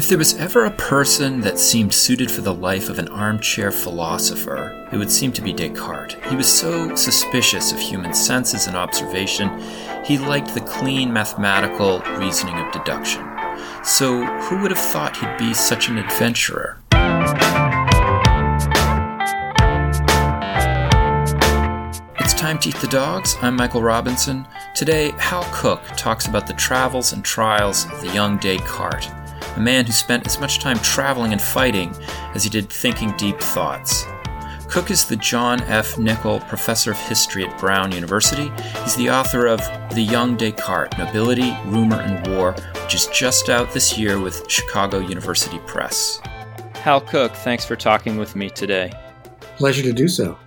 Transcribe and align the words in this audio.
If 0.00 0.08
there 0.08 0.16
was 0.16 0.34
ever 0.38 0.64
a 0.64 0.70
person 0.70 1.42
that 1.42 1.58
seemed 1.58 1.92
suited 1.92 2.30
for 2.30 2.40
the 2.40 2.54
life 2.54 2.88
of 2.88 2.98
an 2.98 3.08
armchair 3.08 3.70
philosopher, 3.70 4.88
it 4.90 4.96
would 4.96 5.10
seem 5.10 5.30
to 5.32 5.42
be 5.42 5.52
Descartes. 5.52 6.16
He 6.30 6.36
was 6.36 6.50
so 6.50 6.94
suspicious 6.94 7.70
of 7.70 7.78
human 7.78 8.14
senses 8.14 8.66
and 8.66 8.78
observation, 8.78 9.50
he 10.02 10.16
liked 10.16 10.54
the 10.54 10.62
clean 10.62 11.12
mathematical 11.12 12.00
reasoning 12.16 12.54
of 12.54 12.72
deduction. 12.72 13.22
So, 13.84 14.24
who 14.24 14.62
would 14.62 14.70
have 14.70 14.80
thought 14.80 15.18
he'd 15.18 15.36
be 15.36 15.52
such 15.52 15.90
an 15.90 15.98
adventurer? 15.98 16.78
It's 22.18 22.32
time 22.32 22.58
to 22.60 22.70
eat 22.70 22.76
the 22.76 22.88
dogs. 22.90 23.36
I'm 23.42 23.54
Michael 23.54 23.82
Robinson. 23.82 24.46
Today, 24.74 25.10
Hal 25.18 25.46
Cook 25.52 25.82
talks 25.98 26.26
about 26.26 26.46
the 26.46 26.54
travels 26.54 27.12
and 27.12 27.22
trials 27.22 27.84
of 27.92 28.00
the 28.00 28.08
young 28.14 28.38
Descartes 28.38 29.10
a 29.56 29.60
man 29.60 29.86
who 29.86 29.92
spent 29.92 30.26
as 30.26 30.40
much 30.40 30.58
time 30.58 30.78
traveling 30.78 31.32
and 31.32 31.40
fighting 31.40 31.94
as 32.34 32.44
he 32.44 32.50
did 32.50 32.70
thinking 32.70 33.16
deep 33.16 33.38
thoughts. 33.38 34.04
Cook 34.70 34.92
is 34.92 35.04
the 35.04 35.16
John 35.16 35.60
F. 35.62 35.96
Nickoll 35.96 36.46
Professor 36.48 36.92
of 36.92 36.98
History 36.98 37.44
at 37.44 37.58
Brown 37.58 37.90
University. 37.90 38.52
He's 38.84 38.94
the 38.94 39.10
author 39.10 39.46
of 39.46 39.58
The 39.94 40.00
Young 40.00 40.36
Descartes 40.36 40.96
Nobility, 40.96 41.56
Rumor, 41.66 42.00
and 42.00 42.24
War, 42.28 42.52
which 42.84 42.94
is 42.94 43.08
just 43.08 43.48
out 43.48 43.72
this 43.72 43.98
year 43.98 44.20
with 44.20 44.48
Chicago 44.48 45.00
University 45.00 45.58
Press. 45.66 46.20
Hal 46.76 47.00
Cook, 47.00 47.32
thanks 47.32 47.64
for 47.64 47.74
talking 47.74 48.16
with 48.16 48.36
me 48.36 48.48
today. 48.48 48.92
Pleasure 49.56 49.82
to 49.82 49.92
do 49.92 50.06
so. 50.06 50.38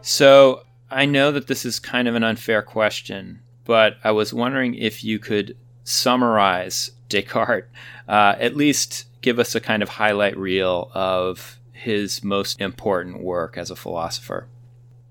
So, 0.00 0.62
I 0.90 1.04
know 1.04 1.30
that 1.32 1.46
this 1.46 1.66
is 1.66 1.78
kind 1.78 2.08
of 2.08 2.14
an 2.14 2.24
unfair 2.24 2.62
question, 2.62 3.40
but 3.66 3.98
I 4.02 4.12
was 4.12 4.32
wondering 4.32 4.74
if 4.74 5.04
you 5.04 5.18
could 5.18 5.54
summarize 5.84 6.92
Descartes, 7.08 7.68
uh, 8.08 8.34
at 8.38 8.56
least 8.56 9.06
give 9.22 9.38
us 9.38 9.54
a 9.54 9.60
kind 9.60 9.82
of 9.82 9.88
highlight 9.88 10.36
reel 10.36 10.90
of 10.94 11.58
his 11.72 12.24
most 12.24 12.60
important 12.60 13.22
work 13.22 13.56
as 13.56 13.70
a 13.70 13.76
philosopher. 13.76 14.48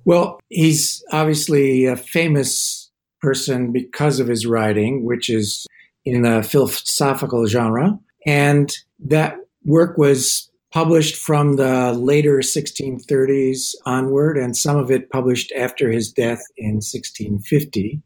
Well, 0.03 0.39
he's 0.49 1.03
obviously 1.11 1.85
a 1.85 1.95
famous 1.95 2.91
person 3.21 3.71
because 3.71 4.19
of 4.19 4.27
his 4.27 4.45
writing, 4.45 5.03
which 5.03 5.29
is 5.29 5.65
in 6.05 6.21
the 6.21 6.43
philosophical 6.43 7.45
genre. 7.47 7.99
And 8.25 8.75
that 8.99 9.37
work 9.65 9.97
was 9.97 10.49
published 10.71 11.15
from 11.15 11.55
the 11.55 11.93
later 11.93 12.39
1630s 12.39 13.73
onward, 13.85 14.37
and 14.37 14.55
some 14.55 14.77
of 14.77 14.91
it 14.91 15.09
published 15.09 15.51
after 15.57 15.89
his 15.89 16.11
death 16.11 16.41
in 16.57 16.75
1650. 16.75 18.01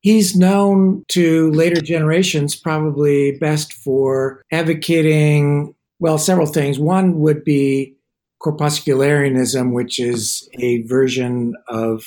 He's 0.00 0.36
known 0.36 1.04
to 1.08 1.50
later 1.52 1.80
generations 1.80 2.54
probably 2.54 3.38
best 3.38 3.72
for 3.72 4.42
advocating, 4.52 5.74
well, 5.98 6.18
several 6.18 6.46
things. 6.46 6.78
One 6.78 7.18
would 7.20 7.44
be 7.44 7.96
corpuscularianism, 8.42 9.72
which 9.72 9.98
is 9.98 10.48
a 10.60 10.82
version 10.82 11.54
of 11.68 12.04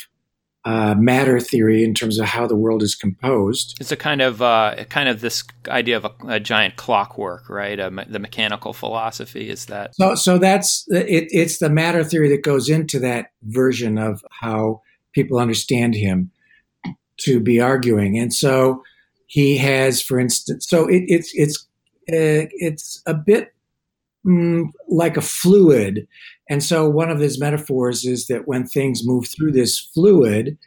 uh, 0.65 0.93
matter 0.97 1.39
theory 1.39 1.83
in 1.83 1.93
terms 1.93 2.19
of 2.19 2.25
how 2.25 2.45
the 2.45 2.55
world 2.55 2.83
is 2.83 2.93
composed. 2.93 3.75
It's 3.79 3.91
a 3.91 3.97
kind 3.97 4.21
of 4.21 4.41
uh, 4.41 4.83
kind 4.89 5.09
of 5.09 5.21
this 5.21 5.43
idea 5.67 5.97
of 5.97 6.05
a, 6.05 6.11
a 6.27 6.39
giant 6.39 6.75
clockwork, 6.75 7.49
right? 7.49 7.91
Me- 7.91 8.03
the 8.07 8.19
mechanical 8.19 8.73
philosophy 8.73 9.49
is 9.49 9.65
that. 9.67 9.95
So, 9.95 10.15
so 10.15 10.37
that's 10.37 10.85
it, 10.89 11.27
it's 11.31 11.59
the 11.59 11.69
matter 11.69 12.03
theory 12.03 12.29
that 12.29 12.43
goes 12.43 12.69
into 12.69 12.99
that 12.99 13.31
version 13.43 13.97
of 13.97 14.23
how 14.31 14.81
people 15.13 15.39
understand 15.39 15.95
him 15.95 16.31
to 17.21 17.39
be 17.39 17.59
arguing. 17.59 18.17
And 18.17 18.33
so 18.33 18.83
he 19.27 19.57
has, 19.57 20.01
for 20.01 20.19
instance, 20.19 20.67
so 20.67 20.87
it, 20.87 21.03
it's 21.07 21.31
it's 21.33 21.67
uh, 22.11 22.49
it's 22.51 23.01
a 23.05 23.13
bit 23.13 23.53
mm, 24.25 24.65
like 24.87 25.17
a 25.17 25.21
fluid. 25.21 26.07
And 26.49 26.63
so 26.63 26.89
one 26.89 27.11
of 27.11 27.19
his 27.19 27.39
metaphors 27.39 28.05
is 28.05 28.27
that 28.27 28.47
when 28.47 28.65
things 28.65 29.05
move 29.05 29.27
through 29.27 29.51
this 29.51 29.79
fluid, 29.79 30.57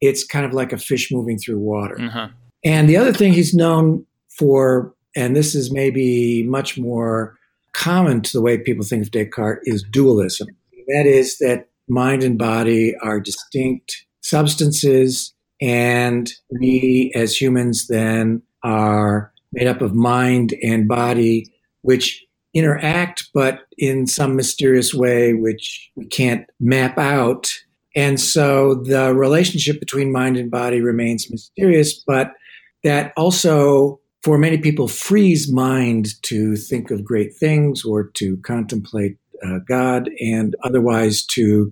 it's 0.00 0.24
kind 0.24 0.44
of 0.44 0.52
like 0.52 0.72
a 0.72 0.78
fish 0.78 1.10
moving 1.10 1.38
through 1.38 1.58
water. 1.58 1.96
Mm-hmm. 1.96 2.34
And 2.64 2.88
the 2.88 2.96
other 2.98 3.12
thing 3.12 3.32
he's 3.32 3.54
known 3.54 4.04
for, 4.28 4.94
and 5.16 5.34
this 5.34 5.54
is 5.54 5.72
maybe 5.72 6.42
much 6.42 6.78
more 6.78 7.38
common 7.72 8.20
to 8.22 8.32
the 8.32 8.42
way 8.42 8.58
people 8.58 8.84
think 8.84 9.02
of 9.02 9.10
Descartes, 9.10 9.60
is 9.64 9.82
dualism. 9.90 10.48
That 10.88 11.06
is 11.06 11.38
that 11.38 11.68
mind 11.88 12.22
and 12.22 12.38
body 12.38 12.94
are 13.02 13.20
distinct 13.20 14.04
substances 14.22 15.32
and 15.60 16.32
we 16.50 17.12
as 17.14 17.40
humans 17.40 17.86
then 17.88 18.42
are 18.62 19.32
made 19.52 19.66
up 19.66 19.82
of 19.82 19.94
mind 19.94 20.54
and 20.62 20.88
body, 20.88 21.52
which 21.82 22.24
interact, 22.54 23.28
but 23.32 23.60
in 23.78 24.06
some 24.06 24.36
mysterious 24.36 24.92
way, 24.92 25.34
which 25.34 25.90
we 25.96 26.06
can't 26.06 26.46
map 26.58 26.98
out. 26.98 27.52
And 27.94 28.20
so 28.20 28.74
the 28.74 29.14
relationship 29.14 29.80
between 29.80 30.12
mind 30.12 30.36
and 30.36 30.50
body 30.50 30.80
remains 30.80 31.30
mysterious, 31.30 32.02
but 32.06 32.32
that 32.84 33.12
also, 33.16 34.00
for 34.22 34.38
many 34.38 34.58
people, 34.58 34.88
frees 34.88 35.50
mind 35.52 36.20
to 36.22 36.56
think 36.56 36.90
of 36.90 37.04
great 37.04 37.34
things 37.36 37.84
or 37.84 38.04
to 38.14 38.36
contemplate 38.38 39.16
uh, 39.44 39.58
God 39.68 40.10
and 40.20 40.54
otherwise 40.62 41.24
to 41.26 41.70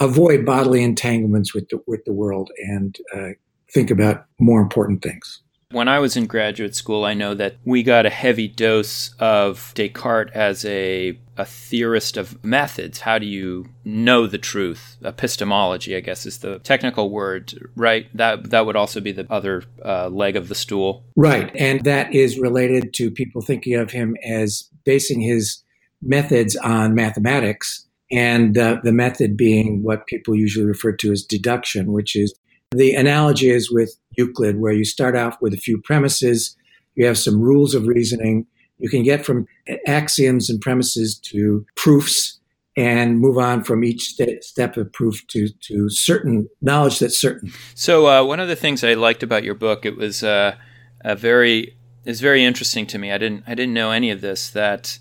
avoid 0.00 0.44
bodily 0.44 0.82
entanglements 0.82 1.54
with 1.54 1.68
the, 1.68 1.80
with 1.86 2.04
the 2.04 2.12
world 2.12 2.50
and 2.58 2.96
uh, 3.14 3.30
think 3.72 3.90
about 3.90 4.26
more 4.38 4.60
important 4.60 5.02
things. 5.02 5.40
When 5.70 5.88
I 5.88 5.98
was 5.98 6.16
in 6.16 6.26
graduate 6.26 6.76
school, 6.76 7.04
I 7.04 7.14
know 7.14 7.34
that 7.34 7.56
we 7.64 7.82
got 7.82 8.06
a 8.06 8.10
heavy 8.10 8.46
dose 8.46 9.12
of 9.18 9.72
Descartes 9.74 10.30
as 10.32 10.64
a, 10.64 11.18
a 11.36 11.44
theorist 11.44 12.16
of 12.16 12.44
methods. 12.44 13.00
How 13.00 13.18
do 13.18 13.26
you 13.26 13.66
know 13.84 14.28
the 14.28 14.38
truth? 14.38 14.96
Epistemology, 15.02 15.96
I 15.96 16.00
guess, 16.00 16.26
is 16.26 16.38
the 16.38 16.60
technical 16.60 17.10
word, 17.10 17.54
right? 17.74 18.06
That 18.16 18.50
that 18.50 18.66
would 18.66 18.76
also 18.76 19.00
be 19.00 19.10
the 19.10 19.26
other 19.28 19.64
uh, 19.84 20.10
leg 20.10 20.36
of 20.36 20.48
the 20.48 20.54
stool, 20.54 21.06
right? 21.16 21.50
And 21.56 21.82
that 21.84 22.14
is 22.14 22.38
related 22.38 22.94
to 22.94 23.10
people 23.10 23.42
thinking 23.42 23.74
of 23.74 23.90
him 23.90 24.16
as 24.24 24.70
basing 24.84 25.22
his 25.22 25.64
methods 26.00 26.54
on 26.54 26.94
mathematics 26.94 27.84
and 28.14 28.56
uh, 28.56 28.78
the 28.82 28.92
method 28.92 29.36
being 29.36 29.82
what 29.82 30.06
people 30.06 30.34
usually 30.34 30.66
refer 30.66 30.92
to 30.92 31.12
as 31.12 31.22
deduction, 31.22 31.92
which 31.92 32.14
is 32.14 32.34
the 32.70 32.94
analogy 32.94 33.50
is 33.50 33.70
with 33.70 33.96
Euclid, 34.16 34.58
where 34.58 34.72
you 34.72 34.84
start 34.84 35.16
off 35.16 35.36
with 35.40 35.52
a 35.52 35.58
few 35.58 35.80
premises, 35.80 36.56
you 36.94 37.06
have 37.06 37.18
some 37.18 37.40
rules 37.40 37.74
of 37.74 37.86
reasoning, 37.86 38.46
you 38.78 38.88
can 38.88 39.02
get 39.02 39.24
from 39.24 39.46
axioms 39.86 40.50
and 40.50 40.60
premises 40.60 41.18
to 41.18 41.64
proofs 41.76 42.40
and 42.76 43.20
move 43.20 43.38
on 43.38 43.62
from 43.62 43.84
each 43.84 44.14
st- 44.14 44.42
step 44.42 44.76
of 44.76 44.92
proof 44.92 45.24
to, 45.28 45.48
to 45.60 45.88
certain 45.88 46.48
knowledge 46.60 46.98
that's 46.98 47.16
certain. 47.16 47.52
So 47.74 48.08
uh, 48.08 48.24
one 48.24 48.40
of 48.40 48.48
the 48.48 48.56
things 48.56 48.82
I 48.82 48.94
liked 48.94 49.22
about 49.22 49.44
your 49.44 49.54
book, 49.54 49.86
it 49.86 49.96
was 49.96 50.24
uh, 50.24 50.56
a 51.04 51.14
very 51.14 51.76
is 52.04 52.20
very 52.20 52.44
interesting 52.44 52.86
to 52.86 52.98
me. 52.98 53.12
I 53.12 53.18
didn't 53.18 53.44
I 53.46 53.54
didn't 53.54 53.74
know 53.74 53.90
any 53.90 54.10
of 54.10 54.20
this 54.20 54.50
that 54.50 54.98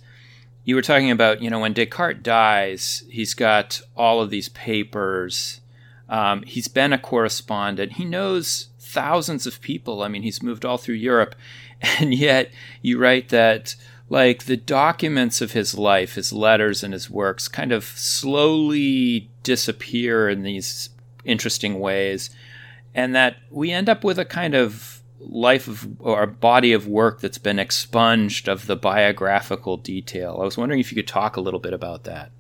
you 0.66 0.76
were 0.76 0.82
talking 0.82 1.12
about, 1.12 1.42
you 1.42 1.50
know, 1.50 1.60
when 1.60 1.74
Descartes 1.74 2.24
dies, 2.24 3.04
he's 3.10 3.34
got 3.34 3.82
all 3.96 4.22
of 4.22 4.30
these 4.30 4.50
papers. 4.50 5.60
Um, 6.08 6.44
he's 6.44 6.68
been 6.68 6.94
a 6.94 6.98
correspondent. 6.98 7.94
He 7.94 8.06
knows 8.06 8.70
thousands 8.80 9.46
of 9.46 9.62
people. 9.62 10.04
I 10.04 10.08
mean, 10.08 10.24
he's 10.24 10.44
moved 10.44 10.64
all 10.64 10.78
through 10.78 10.96
Europe. 10.96 11.36
And 12.00 12.14
yet, 12.14 12.50
you 12.82 12.98
write 12.98 13.28
that, 13.28 13.76
like, 14.08 14.46
the 14.46 14.56
documents 14.56 15.42
of 15.42 15.52
his 15.52 15.78
life, 15.78 16.16
his 16.16 16.32
letters 16.32 16.82
and 16.82 16.94
his 16.94 17.10
works, 17.10 17.50
kind 17.50 17.74
of 17.74 17.84
slowly 17.84 19.30
disappear 19.44 20.30
in 20.30 20.44
these 20.44 20.92
interesting 21.26 21.82
ways. 21.82 22.30
And 22.96 23.14
that 23.16 23.36
we 23.52 23.70
end 23.72 23.90
up 23.90 24.06
with 24.06 24.18
a 24.18 24.24
kind 24.24 24.56
of 24.56 24.93
life 25.26 25.68
of 25.68 25.88
or 26.00 26.26
body 26.26 26.74
of 26.74 26.88
work 26.88 27.22
that's 27.22 27.38
been 27.38 27.60
expunged 27.60 28.48
of 28.48 28.68
the 28.68 28.76
biographical 28.76 29.78
detail. 29.78 30.38
I 30.42 30.46
was 30.46 30.58
wondering 30.58 30.80
if 30.80 30.92
you 30.92 30.96
could 30.96 31.08
talk 31.08 31.38
a 31.38 31.42
little 31.42 31.60
bit 31.60 31.74
about 31.74 32.04
that. 32.04 32.32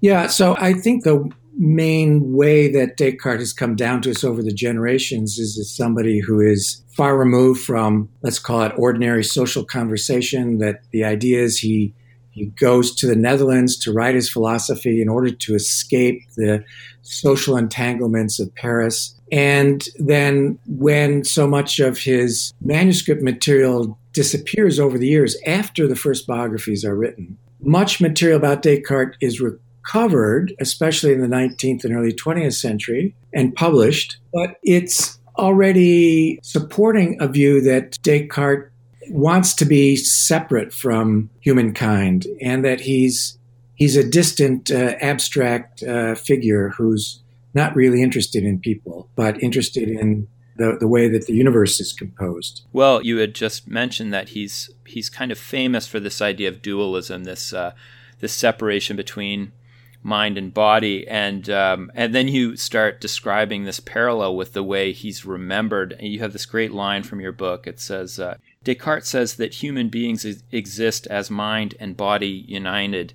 Yeah, 0.00 0.28
so 0.28 0.56
I 0.58 0.72
think 0.74 1.04
the 1.04 1.30
main 1.56 2.32
way 2.32 2.72
that 2.72 2.96
Descartes 2.96 3.40
has 3.40 3.52
come 3.52 3.76
down 3.76 4.00
to 4.02 4.10
us 4.10 4.24
over 4.24 4.42
the 4.42 4.52
generations 4.52 5.38
is 5.38 5.58
as 5.58 5.70
somebody 5.70 6.20
who 6.20 6.40
is 6.40 6.82
far 6.96 7.18
removed 7.18 7.60
from, 7.60 8.08
let's 8.22 8.38
call 8.38 8.62
it 8.62 8.72
ordinary 8.76 9.22
social 9.22 9.64
conversation, 9.64 10.58
that 10.58 10.80
the 10.90 11.04
idea 11.04 11.42
is 11.42 11.58
he 11.58 11.94
he 12.30 12.46
goes 12.46 12.94
to 12.94 13.06
the 13.06 13.16
Netherlands 13.16 13.76
to 13.78 13.92
write 13.92 14.14
his 14.14 14.30
philosophy 14.30 15.02
in 15.02 15.08
order 15.08 15.30
to 15.30 15.54
escape 15.54 16.22
the 16.36 16.64
social 17.02 17.56
entanglements 17.56 18.38
of 18.38 18.54
Paris. 18.54 19.19
And 19.32 19.86
then, 19.98 20.58
when 20.66 21.24
so 21.24 21.46
much 21.46 21.78
of 21.78 21.98
his 21.98 22.52
manuscript 22.60 23.22
material 23.22 23.98
disappears 24.12 24.80
over 24.80 24.98
the 24.98 25.06
years 25.06 25.36
after 25.46 25.86
the 25.86 25.96
first 25.96 26.26
biographies 26.26 26.84
are 26.84 26.96
written, 26.96 27.38
much 27.62 28.00
material 28.00 28.38
about 28.38 28.62
Descartes 28.62 29.16
is 29.20 29.40
recovered, 29.40 30.54
especially 30.60 31.12
in 31.12 31.20
the 31.20 31.28
19th 31.28 31.84
and 31.84 31.94
early 31.94 32.12
20th 32.12 32.54
century, 32.54 33.14
and 33.32 33.54
published, 33.54 34.16
but 34.32 34.56
it's 34.62 35.18
already 35.38 36.38
supporting 36.42 37.16
a 37.20 37.28
view 37.28 37.60
that 37.60 37.98
Descartes 38.02 38.70
wants 39.10 39.54
to 39.54 39.64
be 39.64 39.96
separate 39.96 40.72
from 40.72 41.30
humankind 41.40 42.26
and 42.40 42.64
that 42.64 42.80
he's 42.80 43.38
he's 43.74 43.96
a 43.96 44.08
distant 44.08 44.70
uh, 44.70 44.94
abstract 45.00 45.82
uh, 45.82 46.14
figure 46.14 46.68
who's 46.68 47.20
not 47.54 47.74
really 47.74 48.02
interested 48.02 48.44
in 48.44 48.58
people 48.58 49.10
but 49.16 49.42
interested 49.42 49.88
in 49.88 50.26
the, 50.60 50.76
the 50.78 50.88
way 50.88 51.08
that 51.08 51.26
the 51.26 51.32
universe 51.32 51.80
is 51.80 51.94
composed. 51.94 52.66
Well, 52.70 53.02
you 53.02 53.16
had 53.16 53.34
just 53.34 53.66
mentioned 53.66 54.12
that 54.12 54.30
he's 54.30 54.68
he's 54.86 55.08
kind 55.08 55.32
of 55.32 55.38
famous 55.38 55.86
for 55.86 55.98
this 55.98 56.20
idea 56.20 56.50
of 56.50 56.60
dualism, 56.60 57.24
this 57.24 57.54
uh, 57.54 57.72
this 58.18 58.34
separation 58.34 58.94
between 58.94 59.52
mind 60.02 60.36
and 60.36 60.52
body, 60.52 61.08
and 61.08 61.48
um, 61.48 61.90
and 61.94 62.14
then 62.14 62.28
you 62.28 62.56
start 62.56 63.00
describing 63.00 63.64
this 63.64 63.80
parallel 63.80 64.36
with 64.36 64.52
the 64.52 64.62
way 64.62 64.92
he's 64.92 65.24
remembered. 65.24 65.94
And 65.94 66.08
you 66.08 66.18
have 66.20 66.34
this 66.34 66.44
great 66.44 66.72
line 66.72 67.04
from 67.04 67.20
your 67.20 67.32
book. 67.32 67.66
It 67.66 67.80
says 67.80 68.18
uh, 68.18 68.36
Descartes 68.62 69.08
says 69.08 69.36
that 69.36 69.54
human 69.54 69.88
beings 69.88 70.26
exist 70.52 71.06
as 71.06 71.30
mind 71.30 71.74
and 71.80 71.96
body 71.96 72.44
united. 72.46 73.14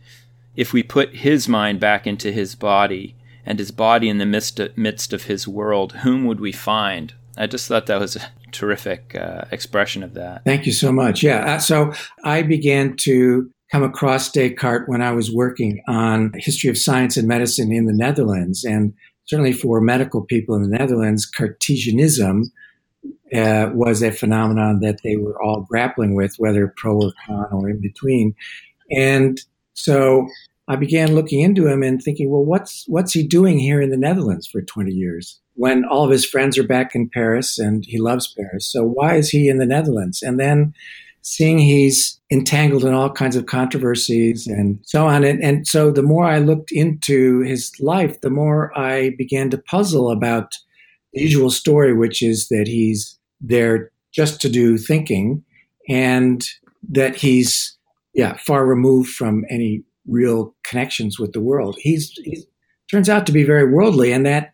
If 0.55 0.73
we 0.73 0.81
put 0.81 1.17
his 1.17 1.47
mind 1.47 1.79
back 1.79 2.07
into 2.07 2.31
his 2.31 2.55
body 2.55 3.15
and 3.45 3.59
his 3.59 3.71
body 3.71 4.09
in 4.09 4.17
the 4.17 4.25
midst 4.25 4.59
of, 4.59 4.77
midst 4.77 5.13
of 5.13 5.23
his 5.23 5.47
world, 5.47 5.93
whom 5.97 6.25
would 6.25 6.39
we 6.39 6.51
find? 6.51 7.13
I 7.37 7.47
just 7.47 7.67
thought 7.67 7.85
that 7.87 7.99
was 7.99 8.15
a 8.15 8.21
terrific 8.51 9.15
uh, 9.15 9.45
expression 9.51 10.03
of 10.03 10.13
that. 10.13 10.43
Thank 10.45 10.65
you 10.65 10.71
so 10.71 10.91
much. 10.91 11.21
Yeah. 11.21 11.55
Uh, 11.55 11.59
so 11.59 11.93
I 12.23 12.41
began 12.41 12.95
to 12.97 13.51
come 13.71 13.83
across 13.83 14.31
Descartes 14.31 14.87
when 14.87 15.01
I 15.01 15.11
was 15.11 15.31
working 15.31 15.81
on 15.87 16.31
history 16.35 16.69
of 16.69 16.77
science 16.77 17.17
and 17.17 17.27
medicine 17.27 17.71
in 17.71 17.85
the 17.85 17.93
Netherlands. 17.93 18.63
And 18.63 18.93
certainly 19.25 19.51
for 19.51 19.81
medical 19.81 20.21
people 20.21 20.55
in 20.55 20.61
the 20.61 20.77
Netherlands, 20.77 21.25
Cartesianism 21.25 22.51
uh, 23.35 23.69
was 23.73 24.01
a 24.01 24.11
phenomenon 24.11 24.79
that 24.79 25.01
they 25.03 25.17
were 25.17 25.41
all 25.41 25.61
grappling 25.61 26.15
with, 26.15 26.35
whether 26.37 26.73
pro 26.77 26.95
or 26.95 27.13
con 27.25 27.47
or 27.51 27.69
in 27.69 27.81
between. 27.81 28.35
And 28.91 29.41
so 29.73 30.27
I 30.67 30.75
began 30.75 31.13
looking 31.13 31.41
into 31.41 31.67
him 31.67 31.83
and 31.83 32.01
thinking, 32.01 32.29
well, 32.31 32.43
what's 32.43 32.85
what's 32.87 33.13
he 33.13 33.25
doing 33.25 33.59
here 33.59 33.81
in 33.81 33.91
the 33.91 33.97
Netherlands 33.97 34.47
for 34.47 34.61
20 34.61 34.91
years 34.91 35.39
when 35.53 35.85
all 35.85 36.03
of 36.03 36.11
his 36.11 36.25
friends 36.25 36.57
are 36.57 36.67
back 36.67 36.95
in 36.95 37.09
Paris 37.09 37.59
and 37.59 37.83
he 37.85 37.99
loves 37.99 38.33
Paris? 38.37 38.65
So 38.71 38.83
why 38.83 39.15
is 39.15 39.29
he 39.29 39.47
in 39.47 39.59
the 39.59 39.65
Netherlands? 39.65 40.23
And 40.23 40.39
then 40.39 40.73
seeing 41.21 41.57
he's 41.57 42.19
entangled 42.31 42.85
in 42.85 42.93
all 42.93 43.09
kinds 43.09 43.35
of 43.35 43.47
controversies 43.47 44.45
and 44.45 44.79
so 44.83 45.07
on. 45.07 45.23
And, 45.23 45.43
and 45.43 45.67
so 45.67 45.89
the 45.91 46.03
more 46.03 46.25
I 46.25 46.37
looked 46.37 46.71
into 46.71 47.39
his 47.41 47.71
life, 47.79 48.21
the 48.21 48.29
more 48.29 48.77
I 48.77 49.15
began 49.17 49.49
to 49.49 49.57
puzzle 49.57 50.11
about 50.11 50.51
the 51.13 51.21
usual 51.21 51.49
story, 51.49 51.93
which 51.93 52.21
is 52.21 52.47
that 52.49 52.67
he's 52.67 53.17
there 53.41 53.91
just 54.13 54.39
to 54.41 54.49
do 54.49 54.77
thinking 54.77 55.43
and 55.89 56.47
that 56.89 57.15
he's 57.15 57.75
yeah 58.13 58.37
far 58.37 58.65
removed 58.65 59.09
from 59.09 59.43
any 59.49 59.83
real 60.07 60.55
connections 60.63 61.19
with 61.19 61.33
the 61.33 61.41
world. 61.41 61.77
He's 61.79 62.11
he 62.23 62.43
turns 62.89 63.09
out 63.09 63.25
to 63.25 63.31
be 63.31 63.43
very 63.43 63.71
worldly, 63.71 64.11
and 64.11 64.25
that 64.25 64.51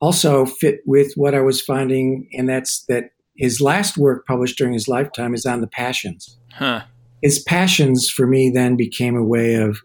also 0.00 0.46
fit 0.46 0.80
with 0.86 1.12
what 1.16 1.34
I 1.34 1.40
was 1.40 1.60
finding, 1.60 2.28
and 2.32 2.48
that's 2.48 2.84
that 2.86 3.10
his 3.36 3.60
last 3.60 3.96
work 3.96 4.26
published 4.26 4.58
during 4.58 4.72
his 4.72 4.88
lifetime 4.88 5.34
is 5.34 5.46
on 5.46 5.60
the 5.60 5.66
passions. 5.66 6.38
Huh. 6.52 6.82
His 7.22 7.42
passions 7.42 8.08
for 8.08 8.26
me 8.26 8.50
then 8.50 8.76
became 8.76 9.16
a 9.16 9.24
way 9.24 9.54
of 9.54 9.78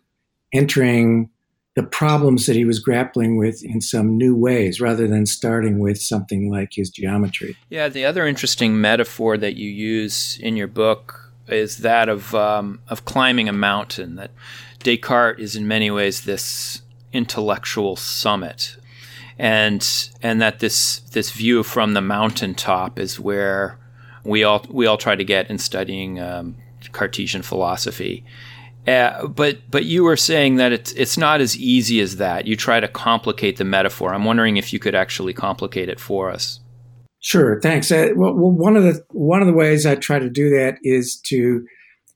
entering 0.54 1.30
the 1.76 1.84
problems 1.84 2.46
that 2.46 2.56
he 2.56 2.66
was 2.66 2.80
grappling 2.80 3.38
with 3.38 3.64
in 3.64 3.80
some 3.80 4.18
new 4.18 4.36
ways 4.36 4.82
rather 4.82 5.08
than 5.08 5.26
starting 5.26 5.80
with 5.80 6.02
something 6.02 6.52
like 6.52 6.74
his 6.74 6.90
geometry. 6.90 7.56
Yeah, 7.70 7.88
the 7.88 8.04
other 8.04 8.28
interesting 8.28 8.82
metaphor 8.82 9.38
that 9.38 9.56
you 9.56 9.70
use 9.70 10.38
in 10.42 10.58
your 10.58 10.68
book 10.68 11.32
is 11.48 11.78
that 11.78 12.10
of 12.10 12.36
um, 12.36 12.82
of 12.90 13.06
climbing 13.06 13.48
a 13.48 13.54
mountain 13.54 14.16
that 14.16 14.32
Descartes 14.80 15.40
is 15.40 15.56
in 15.56 15.68
many 15.68 15.92
ways 15.92 16.22
this 16.22 16.82
intellectual 17.12 17.96
summit, 17.96 18.78
and 19.38 19.86
and 20.22 20.42
that 20.42 20.60
this 20.60 21.00
this 21.12 21.32
view 21.32 21.64
from 21.64 21.94
the 21.94 22.02
mountaintop 22.02 23.00
is 23.00 23.20
where 23.20 23.78
we 24.24 24.44
all 24.44 24.66
we 24.70 24.86
all 24.86 24.98
try 24.98 25.16
to 25.16 25.24
get 25.24 25.50
in 25.50 25.58
studying 25.58 26.20
um, 26.20 26.56
Cartesian 26.92 27.42
philosophy. 27.42 28.24
Uh, 28.88 29.28
but 29.28 29.60
but 29.70 29.86
you 29.86 30.04
were 30.04 30.18
saying 30.18 30.56
that 30.56 30.72
it's 30.72 30.92
it's 30.94 31.18
not 31.18 31.42
as 31.42 31.58
easy 31.58 32.00
as 32.00 32.16
that. 32.16 32.48
You 32.48 32.56
try 32.56 32.80
to 32.80 32.88
complicate 32.88 33.58
the 33.58 33.66
metaphor. 33.66 34.14
I'm 34.14 34.26
wondering 34.26 34.58
if 34.58 34.72
you 34.74 34.80
could 34.80 34.96
actually 34.96 35.34
complicate 35.34 35.90
it 35.90 36.00
for 36.00 36.32
us. 36.32 36.60
Sure, 37.20 37.60
thanks. 37.60 37.92
Uh, 37.92 38.10
well, 38.16 38.34
one 38.34 38.78
of 38.78 38.84
the 38.84 39.04
one 39.12 39.42
of 39.42 39.48
the 39.48 39.54
ways 39.54 39.86
I 39.86 39.96
try 39.96 40.20
to 40.20 40.30
do 40.30 40.50
that 40.52 40.78
is 40.84 41.20
to 41.26 41.66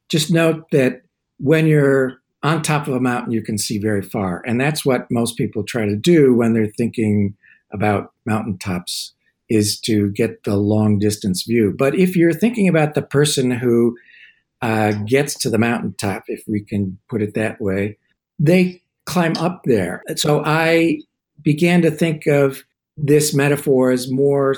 just 0.09 0.31
note 0.31 0.63
that 0.71 1.01
when 1.39 1.67
you're 1.67 2.22
on 2.43 2.61
top 2.61 2.87
of 2.87 2.93
a 2.93 2.99
mountain, 2.99 3.31
you 3.31 3.41
can 3.41 3.57
see 3.57 3.77
very 3.77 4.01
far. 4.01 4.43
And 4.45 4.59
that's 4.59 4.85
what 4.85 5.09
most 5.09 5.37
people 5.37 5.63
try 5.63 5.85
to 5.85 5.95
do 5.95 6.35
when 6.35 6.53
they're 6.53 6.67
thinking 6.67 7.35
about 7.71 8.11
mountaintops 8.25 9.13
is 9.49 9.79
to 9.81 10.11
get 10.11 10.43
the 10.43 10.57
long 10.57 10.99
distance 10.99 11.43
view. 11.43 11.73
But 11.77 11.95
if 11.95 12.15
you're 12.15 12.33
thinking 12.33 12.67
about 12.67 12.93
the 12.93 13.01
person 13.01 13.51
who 13.51 13.97
uh, 14.61 14.91
gets 15.05 15.35
to 15.39 15.49
the 15.49 15.57
mountaintop, 15.57 16.23
if 16.27 16.43
we 16.47 16.61
can 16.61 16.97
put 17.09 17.21
it 17.21 17.33
that 17.33 17.61
way, 17.61 17.97
they 18.39 18.81
climb 19.05 19.35
up 19.37 19.61
there. 19.65 20.03
So 20.15 20.43
I 20.45 20.99
began 21.41 21.81
to 21.81 21.91
think 21.91 22.27
of 22.27 22.63
this 22.97 23.33
metaphor 23.33 23.91
as 23.91 24.11
more 24.11 24.55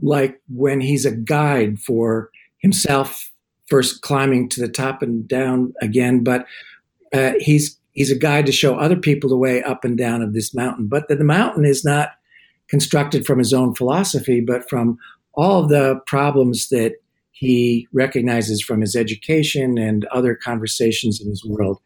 like 0.00 0.40
when 0.48 0.80
he's 0.80 1.04
a 1.04 1.14
guide 1.14 1.78
for 1.78 2.30
himself 2.58 3.30
first 3.68 4.02
climbing 4.02 4.48
to 4.50 4.60
the 4.60 4.68
top 4.68 5.02
and 5.02 5.26
down 5.28 5.72
again, 5.80 6.22
but 6.22 6.46
uh, 7.12 7.32
he's 7.38 7.78
he's 7.92 8.10
a 8.10 8.16
guide 8.16 8.46
to 8.46 8.52
show 8.52 8.76
other 8.76 8.96
people 8.96 9.28
the 9.28 9.36
way 9.36 9.62
up 9.62 9.84
and 9.84 9.96
down 9.98 10.22
of 10.22 10.32
this 10.32 10.54
mountain. 10.54 10.86
But 10.86 11.08
the, 11.08 11.16
the 11.16 11.24
mountain 11.24 11.64
is 11.64 11.84
not 11.84 12.10
constructed 12.68 13.26
from 13.26 13.38
his 13.38 13.52
own 13.52 13.74
philosophy, 13.74 14.40
but 14.40 14.68
from 14.68 14.98
all 15.34 15.62
of 15.62 15.68
the 15.68 16.00
problems 16.06 16.68
that 16.70 16.94
he 17.32 17.88
recognizes 17.92 18.62
from 18.62 18.80
his 18.80 18.94
education 18.94 19.76
and 19.76 20.04
other 20.06 20.34
conversations 20.34 21.20
in 21.20 21.28
his 21.28 21.44
world. 21.44 21.80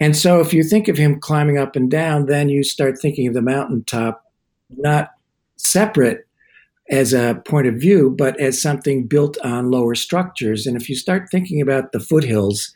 And 0.00 0.16
so, 0.16 0.40
if 0.40 0.52
you 0.52 0.62
think 0.62 0.88
of 0.88 0.96
him 0.96 1.20
climbing 1.20 1.58
up 1.58 1.76
and 1.76 1.90
down, 1.90 2.26
then 2.26 2.48
you 2.48 2.62
start 2.62 2.98
thinking 2.98 3.26
of 3.26 3.34
the 3.34 3.42
mountaintop 3.42 4.24
not 4.70 5.10
separate 5.56 6.26
as 6.90 7.12
a 7.12 7.40
point 7.46 7.66
of 7.66 7.74
view, 7.74 8.14
but 8.16 8.38
as 8.38 8.60
something 8.60 9.06
built 9.06 9.38
on 9.42 9.70
lower 9.70 9.94
structures. 9.94 10.66
And 10.66 10.76
if 10.80 10.88
you 10.88 10.94
start 10.94 11.28
thinking 11.30 11.60
about 11.60 11.92
the 11.92 12.00
foothills 12.00 12.74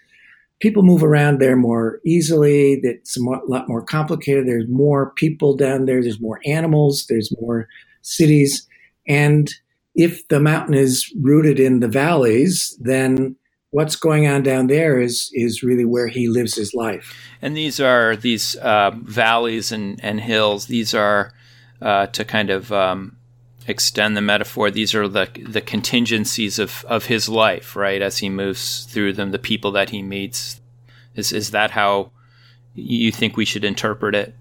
people 0.61 0.83
move 0.83 1.03
around 1.03 1.41
there 1.41 1.57
more 1.57 2.01
easily. 2.05 2.81
It's 2.83 3.17
a 3.17 3.21
lot 3.21 3.69
more 3.69 3.83
complicated. 3.83 4.47
There's 4.47 4.69
more 4.69 5.13
people 5.13 5.57
down 5.57 5.87
there. 5.87 6.03
There's 6.03 6.21
more 6.21 6.41
animals. 6.47 7.07
There's 7.09 7.35
more 7.41 7.67
cities. 8.03 8.67
And 9.09 9.51
if 9.95 10.27
the 10.29 10.41
mountain 10.41 10.75
is 10.75 11.13
rooted 11.21 11.59
in 11.59 11.81
the 11.81 11.89
valleys, 11.89 12.77
then 12.81 13.37
what's 13.71 13.97
going 13.97 14.27
on 14.27 14.43
down 14.43 14.67
there 14.67 15.01
is 15.01 15.31
is 15.33 15.63
really 15.63 15.85
where 15.85 16.09
he 16.09 16.29
lives 16.29 16.55
his 16.55 16.75
life. 16.75 17.17
And 17.43 17.57
these 17.57 17.81
are 17.81 18.17
these 18.17 18.57
uh, 18.57 18.93
valleys 19.03 19.73
and, 19.73 19.99
and 20.03 20.21
hills. 20.21 20.67
These 20.67 20.95
are 20.95 21.33
uh, 21.81 22.07
to 22.09 22.25
kind 22.25 22.51
of 22.51 22.71
um, 22.73 23.17
extend 23.71 24.17
the 24.17 24.21
metaphor, 24.21 24.71
these 24.71 24.95
are 24.95 25.09
the 25.09 25.29
the 25.49 25.61
contingencies 25.61 26.59
of, 26.59 26.85
of 26.89 27.07
his 27.07 27.29
life, 27.29 27.77
right? 27.77 28.03
As 28.03 28.19
he 28.19 28.29
moves 28.29 28.85
through 28.85 29.15
them, 29.15 29.31
the 29.31 29.39
people 29.39 29.73
that 29.73 29.91
he 29.91 30.03
meets. 30.03 30.61
Is 31.15 31.33
is 31.33 31.51
that 31.53 31.71
how 31.71 32.13
you 32.75 33.11
think 33.11 33.37
we 33.37 33.45
should 33.45 33.65
interpret 33.65 34.15
it? 34.15 34.35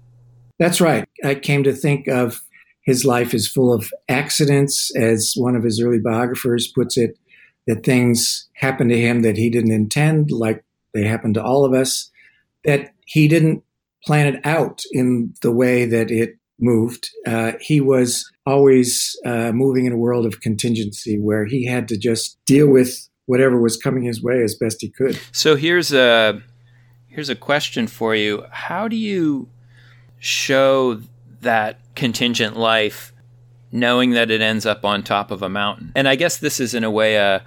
That's 0.58 0.80
right. 0.80 1.08
I 1.24 1.34
came 1.36 1.62
to 1.64 1.72
think 1.72 2.06
of 2.06 2.42
his 2.82 3.04
life 3.04 3.34
is 3.34 3.48
full 3.48 3.72
of 3.72 3.92
accidents, 4.08 4.94
as 4.96 5.34
one 5.36 5.56
of 5.56 5.64
his 5.64 5.80
early 5.80 5.98
biographers 5.98 6.72
puts 6.74 6.96
it, 6.96 7.18
that 7.66 7.84
things 7.84 8.48
happen 8.54 8.88
to 8.88 8.98
him 8.98 9.22
that 9.22 9.36
he 9.36 9.50
didn't 9.50 9.72
intend, 9.72 10.30
like 10.30 10.64
they 10.92 11.04
happen 11.04 11.32
to 11.34 11.42
all 11.42 11.64
of 11.64 11.72
us, 11.72 12.10
that 12.64 12.92
he 13.06 13.28
didn't 13.28 13.62
plan 14.04 14.34
it 14.34 14.40
out 14.44 14.82
in 14.92 15.34
the 15.42 15.52
way 15.52 15.84
that 15.84 16.10
it 16.10 16.39
moved. 16.60 17.10
Uh, 17.26 17.52
he 17.60 17.80
was 17.80 18.30
always 18.46 19.16
uh, 19.24 19.52
moving 19.52 19.86
in 19.86 19.92
a 19.92 19.96
world 19.96 20.26
of 20.26 20.40
contingency 20.40 21.18
where 21.18 21.44
he 21.44 21.66
had 21.66 21.88
to 21.88 21.96
just 21.96 22.38
deal 22.46 22.68
with 22.68 23.08
whatever 23.26 23.60
was 23.60 23.76
coming 23.76 24.02
his 24.02 24.22
way 24.22 24.42
as 24.42 24.54
best 24.54 24.78
he 24.80 24.90
could. 24.90 25.18
So 25.32 25.56
here's 25.56 25.92
a 25.92 26.42
here's 27.08 27.28
a 27.28 27.36
question 27.36 27.86
for 27.86 28.14
you: 28.14 28.44
How 28.50 28.88
do 28.88 28.96
you 28.96 29.48
show 30.18 31.00
that 31.40 31.78
contingent 31.94 32.56
life, 32.56 33.12
knowing 33.72 34.10
that 34.10 34.30
it 34.30 34.40
ends 34.40 34.66
up 34.66 34.84
on 34.84 35.02
top 35.02 35.30
of 35.30 35.42
a 35.42 35.48
mountain? 35.48 35.92
And 35.94 36.08
I 36.08 36.16
guess 36.16 36.36
this 36.36 36.60
is 36.60 36.74
in 36.74 36.84
a 36.84 36.90
way 36.90 37.16
a 37.16 37.42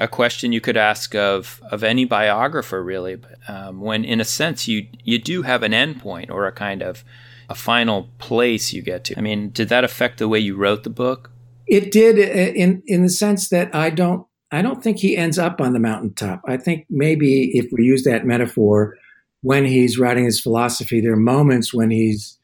a 0.00 0.08
question 0.08 0.50
you 0.52 0.60
could 0.60 0.76
ask 0.76 1.14
of 1.14 1.62
of 1.70 1.84
any 1.84 2.04
biographer, 2.04 2.82
really. 2.82 3.16
But 3.16 3.38
um, 3.48 3.80
when, 3.80 4.04
in 4.04 4.20
a 4.20 4.24
sense, 4.24 4.66
you 4.66 4.88
you 5.04 5.18
do 5.18 5.42
have 5.42 5.62
an 5.62 5.72
endpoint 5.72 6.30
or 6.30 6.46
a 6.46 6.52
kind 6.52 6.82
of 6.82 7.04
a 7.52 7.54
final 7.54 8.08
place 8.18 8.72
you 8.72 8.80
get 8.80 9.04
to. 9.04 9.18
I 9.18 9.20
mean, 9.20 9.50
did 9.50 9.68
that 9.68 9.84
affect 9.84 10.18
the 10.18 10.26
way 10.26 10.38
you 10.38 10.56
wrote 10.56 10.84
the 10.84 10.90
book? 10.90 11.30
It 11.66 11.92
did, 11.92 12.18
uh, 12.18 12.52
in 12.54 12.82
in 12.86 13.02
the 13.02 13.10
sense 13.10 13.50
that 13.50 13.74
I 13.74 13.90
don't 13.90 14.26
I 14.50 14.62
don't 14.62 14.82
think 14.82 14.98
he 14.98 15.16
ends 15.16 15.38
up 15.38 15.60
on 15.60 15.74
the 15.74 15.78
mountaintop. 15.78 16.40
I 16.46 16.56
think 16.56 16.86
maybe 16.88 17.50
if 17.56 17.66
we 17.70 17.84
use 17.84 18.04
that 18.04 18.24
metaphor, 18.24 18.96
when 19.42 19.66
he's 19.66 19.98
writing 19.98 20.24
his 20.24 20.40
philosophy, 20.40 21.00
there 21.00 21.12
are 21.12 21.28
moments 21.34 21.74
when 21.74 21.90
he's 21.90 22.38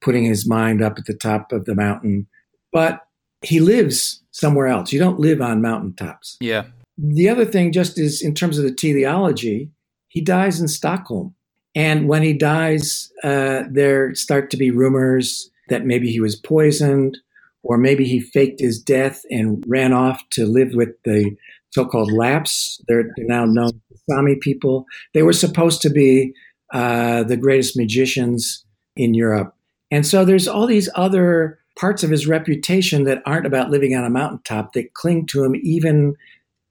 putting 0.00 0.24
his 0.24 0.48
mind 0.48 0.80
up 0.80 0.96
at 0.96 1.06
the 1.06 1.14
top 1.14 1.50
of 1.50 1.64
the 1.64 1.74
mountain, 1.74 2.26
but 2.72 3.00
he 3.42 3.58
lives 3.58 4.22
somewhere 4.30 4.68
else. 4.68 4.92
You 4.92 5.00
don't 5.00 5.18
live 5.18 5.40
on 5.40 5.60
mountaintops. 5.60 6.36
Yeah. 6.40 6.64
The 6.96 7.28
other 7.28 7.44
thing, 7.44 7.72
just 7.72 7.98
is 7.98 8.22
in 8.22 8.34
terms 8.34 8.58
of 8.58 8.64
the 8.64 8.74
teleology, 8.74 9.70
he 10.08 10.20
dies 10.20 10.60
in 10.60 10.68
Stockholm. 10.68 11.34
And 11.74 12.08
when 12.08 12.22
he 12.22 12.32
dies, 12.32 13.10
uh, 13.24 13.62
there 13.70 14.14
start 14.14 14.50
to 14.50 14.56
be 14.56 14.70
rumors 14.70 15.50
that 15.68 15.86
maybe 15.86 16.10
he 16.10 16.20
was 16.20 16.36
poisoned, 16.36 17.18
or 17.62 17.78
maybe 17.78 18.04
he 18.04 18.20
faked 18.20 18.60
his 18.60 18.78
death 18.80 19.22
and 19.30 19.64
ran 19.66 19.92
off 19.92 20.22
to 20.30 20.44
live 20.44 20.72
with 20.74 20.90
the 21.04 21.34
so-called 21.70 22.12
Lapps. 22.12 22.80
They're, 22.88 23.04
they're 23.16 23.26
now 23.26 23.46
known 23.46 23.70
as 23.92 24.02
Sami 24.10 24.36
people. 24.36 24.84
They 25.14 25.22
were 25.22 25.32
supposed 25.32 25.80
to 25.82 25.90
be 25.90 26.34
uh, 26.74 27.22
the 27.24 27.36
greatest 27.36 27.76
magicians 27.76 28.64
in 28.96 29.14
Europe, 29.14 29.54
and 29.90 30.06
so 30.06 30.24
there's 30.24 30.48
all 30.48 30.66
these 30.66 30.90
other 30.94 31.58
parts 31.78 32.02
of 32.02 32.10
his 32.10 32.26
reputation 32.26 33.04
that 33.04 33.22
aren't 33.24 33.46
about 33.46 33.70
living 33.70 33.94
on 33.94 34.04
a 34.04 34.10
mountaintop 34.10 34.74
that 34.74 34.92
cling 34.92 35.26
to 35.26 35.42
him 35.42 35.54
even 35.62 36.14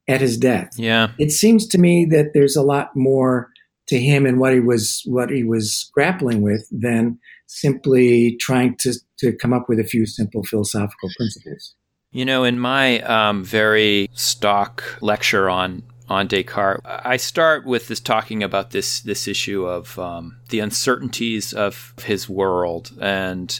at 0.07 0.21
his 0.21 0.37
death. 0.37 0.69
Yeah, 0.75 1.11
it 1.17 1.31
seems 1.31 1.67
to 1.67 1.77
me 1.77 2.05
that 2.05 2.33
there's 2.33 2.55
a 2.55 2.61
lot 2.61 2.95
more 2.95 3.50
to 3.91 3.99
him 3.99 4.25
and 4.25 4.39
what 4.39 4.53
he 4.53 4.61
was 4.61 5.03
what 5.05 5.29
he 5.29 5.43
was 5.43 5.91
grappling 5.93 6.41
with 6.41 6.65
than 6.71 7.19
simply 7.47 8.37
trying 8.39 8.73
to 8.77 8.93
to 9.19 9.33
come 9.33 9.51
up 9.51 9.67
with 9.67 9.79
a 9.79 9.83
few 9.83 10.05
simple 10.05 10.43
philosophical 10.43 11.09
principles. 11.17 11.75
You 12.11 12.23
know, 12.23 12.45
in 12.45 12.57
my 12.57 13.01
um, 13.01 13.43
very 13.43 14.09
stock 14.13 14.81
lecture 15.01 15.49
on 15.49 15.83
on 16.07 16.27
Descartes, 16.27 16.81
I 16.85 17.17
start 17.17 17.65
with 17.65 17.89
this 17.89 17.99
talking 17.99 18.43
about 18.43 18.71
this 18.71 19.01
this 19.01 19.27
issue 19.27 19.65
of 19.65 19.99
um, 19.99 20.37
the 20.49 20.61
uncertainties 20.61 21.51
of 21.53 21.93
his 22.05 22.29
world 22.29 22.91
and 23.01 23.59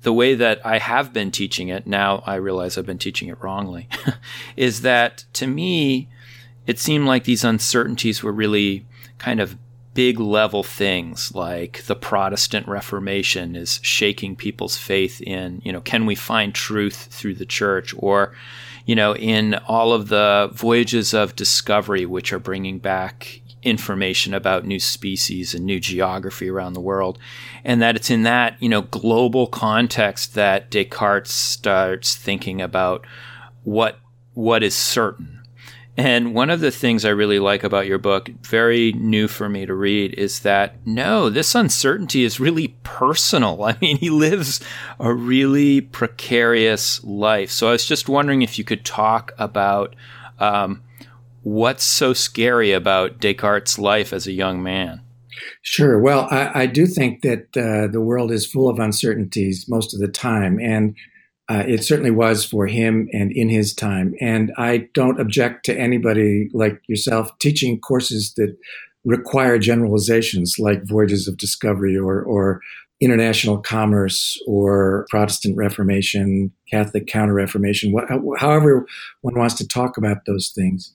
the 0.00 0.14
way 0.14 0.34
that 0.34 0.64
I 0.64 0.78
have 0.78 1.12
been 1.12 1.30
teaching 1.30 1.68
it. 1.68 1.86
Now 1.86 2.22
I 2.24 2.36
realize 2.36 2.78
I've 2.78 2.86
been 2.86 2.96
teaching 2.96 3.28
it 3.28 3.38
wrongly. 3.42 3.86
is 4.56 4.80
that 4.80 5.26
to 5.34 5.46
me, 5.46 6.08
it 6.68 6.78
seemed 6.78 7.06
like 7.06 7.24
these 7.24 7.44
uncertainties 7.44 8.22
were 8.22 8.30
really 8.30 8.86
kind 9.16 9.40
of 9.40 9.56
big 9.94 10.20
level 10.20 10.62
things 10.62 11.34
like 11.34 11.82
the 11.86 11.96
Protestant 11.96 12.68
Reformation 12.68 13.56
is 13.56 13.80
shaking 13.82 14.36
people's 14.36 14.76
faith 14.76 15.20
in, 15.22 15.62
you 15.64 15.72
know, 15.72 15.80
can 15.80 16.04
we 16.04 16.14
find 16.14 16.54
truth 16.54 17.08
through 17.10 17.34
the 17.36 17.46
church? 17.46 17.94
Or, 17.96 18.34
you 18.84 18.94
know, 18.94 19.16
in 19.16 19.54
all 19.66 19.94
of 19.94 20.08
the 20.08 20.50
voyages 20.52 21.14
of 21.14 21.34
discovery, 21.34 22.04
which 22.04 22.34
are 22.34 22.38
bringing 22.38 22.78
back 22.78 23.40
information 23.62 24.34
about 24.34 24.66
new 24.66 24.78
species 24.78 25.54
and 25.54 25.64
new 25.64 25.80
geography 25.80 26.50
around 26.50 26.74
the 26.74 26.80
world. 26.80 27.18
And 27.64 27.80
that 27.80 27.96
it's 27.96 28.10
in 28.10 28.24
that, 28.24 28.62
you 28.62 28.68
know, 28.68 28.82
global 28.82 29.46
context 29.46 30.34
that 30.34 30.70
Descartes 30.70 31.32
starts 31.32 32.14
thinking 32.14 32.60
about 32.60 33.06
what 33.64 33.98
what 34.34 34.62
is 34.62 34.74
certain 34.74 35.37
and 35.98 36.32
one 36.32 36.48
of 36.48 36.60
the 36.60 36.70
things 36.70 37.04
I 37.04 37.08
really 37.08 37.40
like 37.40 37.64
about 37.64 37.88
your 37.88 37.98
book, 37.98 38.28
very 38.42 38.92
new 38.92 39.26
for 39.26 39.48
me 39.48 39.66
to 39.66 39.74
read, 39.74 40.14
is 40.14 40.40
that 40.40 40.76
no, 40.86 41.28
this 41.28 41.56
uncertainty 41.56 42.22
is 42.22 42.38
really 42.38 42.76
personal. 42.84 43.64
I 43.64 43.76
mean, 43.80 43.96
he 43.96 44.08
lives 44.08 44.60
a 45.00 45.12
really 45.12 45.80
precarious 45.80 47.02
life. 47.02 47.50
So 47.50 47.66
I 47.66 47.72
was 47.72 47.84
just 47.84 48.08
wondering 48.08 48.42
if 48.42 48.58
you 48.58 48.64
could 48.64 48.84
talk 48.84 49.32
about 49.38 49.96
um, 50.38 50.84
what's 51.42 51.82
so 51.82 52.12
scary 52.12 52.70
about 52.70 53.18
Descartes' 53.18 53.76
life 53.76 54.12
as 54.12 54.28
a 54.28 54.32
young 54.32 54.62
man. 54.62 55.00
Sure. 55.62 56.00
Well, 56.00 56.28
I, 56.30 56.62
I 56.62 56.66
do 56.66 56.86
think 56.86 57.22
that 57.22 57.56
uh, 57.56 57.90
the 57.90 58.00
world 58.00 58.30
is 58.30 58.46
full 58.46 58.68
of 58.68 58.78
uncertainties 58.78 59.66
most 59.68 59.92
of 59.94 59.98
the 59.98 60.06
time. 60.08 60.60
And 60.60 60.96
uh, 61.48 61.64
it 61.66 61.82
certainly 61.82 62.10
was 62.10 62.44
for 62.44 62.66
him 62.66 63.08
and 63.12 63.32
in 63.32 63.48
his 63.48 63.72
time. 63.72 64.14
And 64.20 64.52
I 64.58 64.88
don't 64.92 65.20
object 65.20 65.64
to 65.66 65.78
anybody 65.78 66.50
like 66.52 66.82
yourself 66.88 67.30
teaching 67.38 67.80
courses 67.80 68.34
that 68.36 68.56
require 69.04 69.58
generalizations 69.58 70.56
like 70.58 70.84
Voyages 70.84 71.26
of 71.26 71.38
Discovery 71.38 71.96
or, 71.96 72.22
or 72.22 72.60
international 73.00 73.58
commerce 73.58 74.40
or 74.46 75.06
Protestant 75.08 75.56
Reformation, 75.56 76.52
Catholic 76.70 77.06
Counter 77.06 77.32
Reformation, 77.32 77.94
however 78.38 78.86
one 79.22 79.38
wants 79.38 79.54
to 79.54 79.66
talk 79.66 79.96
about 79.96 80.26
those 80.26 80.52
things. 80.54 80.92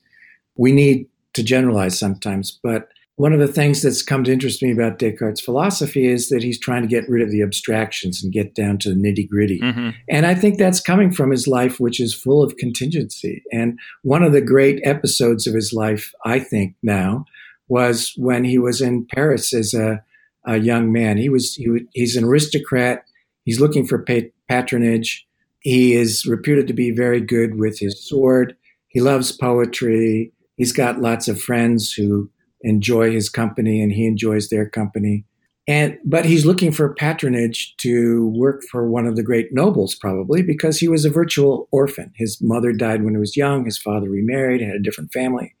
We 0.56 0.70
need 0.70 1.06
to 1.32 1.42
generalize 1.42 1.98
sometimes, 1.98 2.60
but 2.62 2.88
one 3.16 3.32
of 3.32 3.38
the 3.38 3.48
things 3.48 3.82
that's 3.82 4.02
come 4.02 4.24
to 4.24 4.32
interest 4.32 4.62
me 4.62 4.72
about 4.72 4.98
Descartes' 4.98 5.40
philosophy 5.40 6.06
is 6.06 6.30
that 6.30 6.42
he's 6.42 6.58
trying 6.58 6.82
to 6.82 6.88
get 6.88 7.08
rid 7.08 7.22
of 7.22 7.30
the 7.30 7.42
abstractions 7.42 8.24
and 8.24 8.32
get 8.32 8.54
down 8.54 8.78
to 8.78 8.88
the 8.88 8.96
nitty 8.96 9.28
gritty. 9.28 9.60
Mm-hmm. 9.60 9.90
And 10.08 10.26
I 10.26 10.34
think 10.34 10.58
that's 10.58 10.80
coming 10.80 11.12
from 11.12 11.30
his 11.30 11.46
life, 11.46 11.78
which 11.78 12.00
is 12.00 12.12
full 12.12 12.42
of 12.42 12.56
contingency. 12.56 13.44
And 13.52 13.78
one 14.02 14.24
of 14.24 14.32
the 14.32 14.40
great 14.40 14.80
episodes 14.84 15.46
of 15.46 15.54
his 15.54 15.72
life, 15.72 16.12
I 16.24 16.40
think 16.40 16.74
now, 16.82 17.24
was 17.68 18.12
when 18.16 18.42
he 18.42 18.58
was 18.58 18.80
in 18.80 19.06
Paris 19.14 19.54
as 19.54 19.74
a, 19.74 20.02
a 20.44 20.58
young 20.58 20.92
man. 20.92 21.16
He 21.16 21.28
was 21.28 21.54
he, 21.54 21.86
he's 21.92 22.16
an 22.16 22.24
aristocrat. 22.24 23.04
He's 23.44 23.60
looking 23.60 23.86
for 23.86 24.04
patronage. 24.48 25.26
He 25.60 25.94
is 25.94 26.26
reputed 26.26 26.66
to 26.66 26.74
be 26.74 26.90
very 26.90 27.20
good 27.20 27.58
with 27.58 27.78
his 27.78 28.04
sword. 28.04 28.56
He 28.88 29.00
loves 29.00 29.32
poetry. 29.32 30.32
He's 30.56 30.72
got 30.72 31.00
lots 31.00 31.28
of 31.28 31.40
friends 31.40 31.92
who 31.92 32.30
enjoy 32.64 33.12
his 33.12 33.28
company 33.28 33.80
and 33.80 33.92
he 33.92 34.06
enjoys 34.06 34.48
their 34.48 34.68
company. 34.68 35.24
And 35.66 35.98
but 36.04 36.24
he's 36.24 36.44
looking 36.44 36.72
for 36.72 36.94
patronage 36.94 37.74
to 37.78 38.28
work 38.36 38.62
for 38.70 38.88
one 38.88 39.06
of 39.06 39.16
the 39.16 39.22
great 39.22 39.48
nobles, 39.52 39.94
probably 39.94 40.42
because 40.42 40.78
he 40.78 40.88
was 40.88 41.04
a 41.04 41.10
virtual 41.10 41.68
orphan. 41.70 42.12
His 42.16 42.38
mother 42.42 42.72
died 42.72 43.02
when 43.02 43.14
he 43.14 43.20
was 43.20 43.36
young. 43.36 43.64
His 43.64 43.78
father 43.78 44.10
remarried, 44.10 44.60
had 44.60 44.76
a 44.76 44.82
different 44.82 45.12
family. 45.12 45.54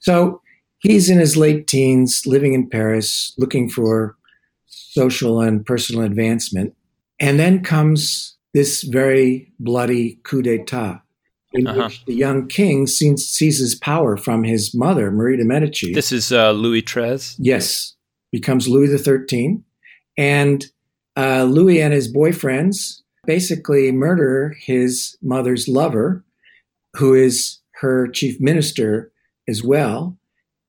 So 0.00 0.42
he's 0.80 1.08
in 1.08 1.18
his 1.18 1.36
late 1.36 1.66
teens, 1.66 2.24
living 2.26 2.52
in 2.52 2.68
Paris, 2.68 3.32
looking 3.38 3.70
for 3.70 4.16
social 4.66 5.40
and 5.40 5.64
personal 5.64 6.02
advancement. 6.02 6.74
And 7.18 7.38
then 7.38 7.62
comes 7.62 8.36
this 8.52 8.82
very 8.82 9.52
bloody 9.58 10.18
coup 10.24 10.42
d'etat 10.42 11.02
in 11.52 11.66
uh-huh. 11.66 11.84
which 11.84 12.04
the 12.04 12.14
young 12.14 12.46
king 12.46 12.86
sees, 12.86 13.28
seizes 13.28 13.74
power 13.74 14.16
from 14.16 14.44
his 14.44 14.74
mother, 14.74 15.10
Marie 15.10 15.36
de 15.36 15.44
Medici. 15.44 15.92
This 15.92 16.12
is 16.12 16.32
uh, 16.32 16.52
Louis 16.52 16.84
XIII? 16.86 17.18
Yes, 17.38 17.94
becomes 18.32 18.68
Louis 18.68 18.96
XIII. 18.96 19.62
And 20.16 20.66
uh, 21.16 21.44
Louis 21.44 21.80
and 21.80 21.92
his 21.92 22.12
boyfriends 22.12 23.00
basically 23.26 23.92
murder 23.92 24.56
his 24.60 25.16
mother's 25.22 25.68
lover, 25.68 26.24
who 26.96 27.14
is 27.14 27.58
her 27.74 28.08
chief 28.08 28.40
minister 28.40 29.12
as 29.48 29.62
well. 29.62 30.16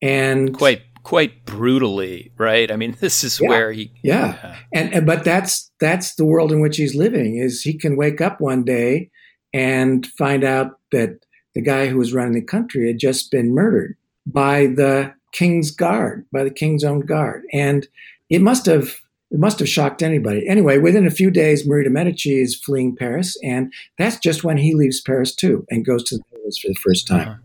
And 0.01 0.55
quite 0.55 0.81
quite 1.03 1.45
brutally, 1.45 2.31
right? 2.37 2.71
I 2.71 2.75
mean, 2.75 2.95
this 2.99 3.23
is 3.23 3.39
yeah, 3.39 3.49
where 3.49 3.71
he 3.71 3.91
yeah. 4.03 4.37
yeah. 4.43 4.55
And, 4.73 4.93
and 4.93 5.05
but 5.05 5.23
that's 5.23 5.71
that's 5.79 6.15
the 6.15 6.25
world 6.25 6.51
in 6.51 6.61
which 6.61 6.77
he's 6.77 6.95
living 6.95 7.37
is 7.37 7.61
he 7.61 7.77
can 7.77 7.97
wake 7.97 8.21
up 8.21 8.41
one 8.41 8.63
day 8.63 9.11
and 9.53 10.05
find 10.17 10.43
out 10.43 10.79
that 10.91 11.25
the 11.53 11.61
guy 11.61 11.87
who 11.87 11.97
was 11.97 12.13
running 12.13 12.33
the 12.33 12.41
country 12.41 12.87
had 12.87 12.99
just 12.99 13.31
been 13.31 13.53
murdered 13.53 13.95
by 14.25 14.67
the 14.67 15.13
king's 15.31 15.71
guard, 15.71 16.25
by 16.31 16.43
the 16.43 16.51
king's 16.51 16.83
own 16.83 17.01
guard. 17.01 17.43
And 17.53 17.87
it 18.29 18.41
must 18.41 18.65
have 18.65 18.95
it 19.31 19.39
must 19.39 19.59
have 19.59 19.69
shocked 19.69 20.03
anybody. 20.03 20.45
Anyway, 20.45 20.77
within 20.77 21.07
a 21.07 21.11
few 21.11 21.31
days, 21.31 21.65
Marie 21.65 21.85
de 21.85 21.89
Medici 21.89 22.41
is 22.41 22.53
fleeing 22.53 22.97
Paris, 22.97 23.37
and 23.41 23.71
that's 23.97 24.17
just 24.17 24.43
when 24.43 24.57
he 24.57 24.73
leaves 24.73 24.99
Paris 24.99 25.33
too 25.33 25.65
and 25.69 25.85
goes 25.85 26.03
to 26.03 26.17
the 26.17 26.23
Netherlands 26.31 26.59
for 26.59 26.67
the 26.67 26.75
first 26.75 27.07
time. 27.07 27.27
Uh-huh. 27.29 27.37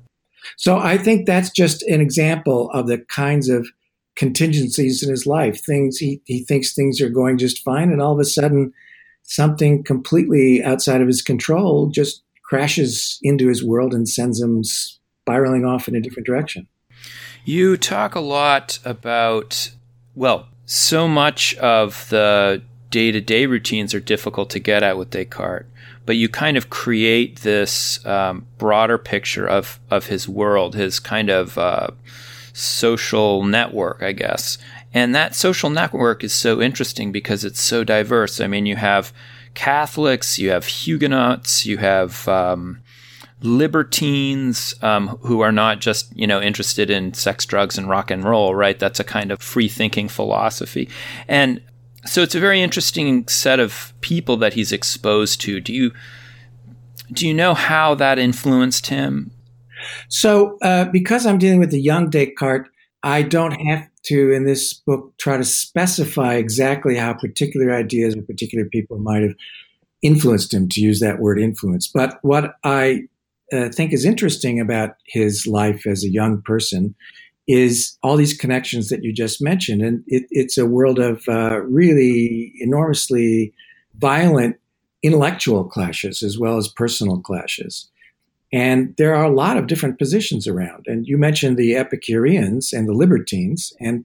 So 0.56 0.78
I 0.78 0.98
think 0.98 1.26
that's 1.26 1.50
just 1.50 1.82
an 1.84 2.00
example 2.00 2.70
of 2.72 2.88
the 2.88 2.98
kinds 2.98 3.48
of 3.48 3.68
contingencies 4.16 5.02
in 5.02 5.10
his 5.10 5.26
life. 5.26 5.60
Things 5.60 5.98
he, 5.98 6.20
he 6.24 6.42
thinks 6.44 6.74
things 6.74 7.00
are 7.00 7.08
going 7.08 7.38
just 7.38 7.62
fine, 7.62 7.92
and 7.92 8.02
all 8.02 8.12
of 8.12 8.18
a 8.18 8.24
sudden 8.24 8.72
something 9.26 9.82
completely 9.82 10.62
outside 10.62 11.00
of 11.00 11.06
his 11.06 11.22
control 11.22 11.88
just 11.88 12.22
crashes 12.44 13.18
into 13.22 13.48
his 13.48 13.64
world 13.64 13.92
and 13.92 14.08
sends 14.08 14.40
him 14.40 14.62
spiraling 14.62 15.64
off 15.64 15.88
in 15.88 15.96
a 15.96 16.00
different 16.00 16.26
direction. 16.26 16.66
You 17.44 17.76
talk 17.76 18.14
a 18.14 18.20
lot 18.20 18.78
about, 18.84 19.70
well, 20.14 20.48
so 20.64 21.06
much 21.06 21.54
of 21.56 22.08
the 22.08 22.62
day 22.90 23.12
to 23.12 23.20
day 23.20 23.46
routines 23.46 23.94
are 23.94 24.00
difficult 24.00 24.50
to 24.50 24.58
get 24.58 24.82
at 24.82 24.96
with 24.96 25.10
Descartes, 25.10 25.66
but 26.04 26.16
you 26.16 26.28
kind 26.28 26.56
of 26.56 26.70
create 26.70 27.40
this 27.40 28.04
um, 28.06 28.46
broader 28.58 28.98
picture 28.98 29.46
of, 29.46 29.80
of 29.90 30.06
his 30.06 30.28
world, 30.28 30.74
his 30.74 31.00
kind 31.00 31.30
of 31.30 31.58
uh, 31.58 31.88
social 32.52 33.42
network, 33.42 34.02
I 34.02 34.12
guess. 34.12 34.58
And 34.96 35.14
that 35.14 35.34
social 35.34 35.68
network 35.68 36.24
is 36.24 36.32
so 36.32 36.62
interesting 36.62 37.12
because 37.12 37.44
it's 37.44 37.60
so 37.60 37.84
diverse. 37.84 38.40
I 38.40 38.46
mean, 38.46 38.64
you 38.64 38.76
have 38.76 39.12
Catholics, 39.52 40.38
you 40.38 40.48
have 40.48 40.64
Huguenots, 40.64 41.66
you 41.66 41.76
have 41.76 42.26
um, 42.26 42.80
libertines 43.42 44.74
um, 44.80 45.08
who 45.20 45.42
are 45.42 45.52
not 45.52 45.80
just 45.82 46.16
you 46.16 46.26
know 46.26 46.40
interested 46.40 46.88
in 46.88 47.12
sex, 47.12 47.44
drugs, 47.44 47.76
and 47.76 47.90
rock 47.90 48.10
and 48.10 48.24
roll. 48.24 48.54
Right? 48.54 48.78
That's 48.78 48.98
a 48.98 49.04
kind 49.04 49.30
of 49.30 49.42
free 49.42 49.68
thinking 49.68 50.08
philosophy, 50.08 50.88
and 51.28 51.60
so 52.06 52.22
it's 52.22 52.34
a 52.34 52.40
very 52.40 52.62
interesting 52.62 53.28
set 53.28 53.60
of 53.60 53.92
people 54.00 54.38
that 54.38 54.54
he's 54.54 54.72
exposed 54.72 55.42
to. 55.42 55.60
Do 55.60 55.74
you 55.74 55.92
do 57.12 57.28
you 57.28 57.34
know 57.34 57.52
how 57.52 57.94
that 57.96 58.18
influenced 58.18 58.86
him? 58.86 59.30
So, 60.08 60.56
uh, 60.62 60.86
because 60.86 61.26
I'm 61.26 61.36
dealing 61.36 61.60
with 61.60 61.70
the 61.70 61.82
young 61.82 62.08
Descartes, 62.08 62.70
I 63.06 63.22
don't 63.22 63.52
have 63.52 63.86
to, 64.06 64.32
in 64.32 64.46
this 64.46 64.74
book, 64.74 65.16
try 65.16 65.36
to 65.36 65.44
specify 65.44 66.34
exactly 66.34 66.96
how 66.96 67.14
particular 67.14 67.72
ideas 67.72 68.16
or 68.16 68.22
particular 68.22 68.64
people 68.64 68.98
might 68.98 69.22
have 69.22 69.36
influenced 70.02 70.52
him, 70.52 70.68
to 70.70 70.80
use 70.80 70.98
that 70.98 71.20
word 71.20 71.38
influence. 71.38 71.86
But 71.86 72.18
what 72.22 72.56
I 72.64 73.04
uh, 73.52 73.68
think 73.68 73.92
is 73.92 74.04
interesting 74.04 74.58
about 74.58 74.96
his 75.06 75.46
life 75.46 75.86
as 75.86 76.02
a 76.02 76.10
young 76.10 76.42
person 76.42 76.96
is 77.46 77.96
all 78.02 78.16
these 78.16 78.36
connections 78.36 78.88
that 78.88 79.04
you 79.04 79.12
just 79.12 79.40
mentioned. 79.40 79.82
And 79.82 80.02
it, 80.08 80.24
it's 80.30 80.58
a 80.58 80.66
world 80.66 80.98
of 80.98 81.22
uh, 81.28 81.60
really 81.60 82.52
enormously 82.58 83.52
violent 83.98 84.56
intellectual 85.04 85.62
clashes 85.62 86.24
as 86.24 86.40
well 86.40 86.56
as 86.56 86.66
personal 86.66 87.20
clashes. 87.20 87.88
And 88.52 88.94
there 88.96 89.14
are 89.14 89.24
a 89.24 89.34
lot 89.34 89.56
of 89.56 89.66
different 89.66 89.98
positions 89.98 90.46
around. 90.46 90.86
And 90.86 91.06
you 91.06 91.18
mentioned 91.18 91.56
the 91.56 91.76
Epicureans 91.76 92.72
and 92.72 92.88
the 92.88 92.92
libertines, 92.92 93.72
and 93.80 94.04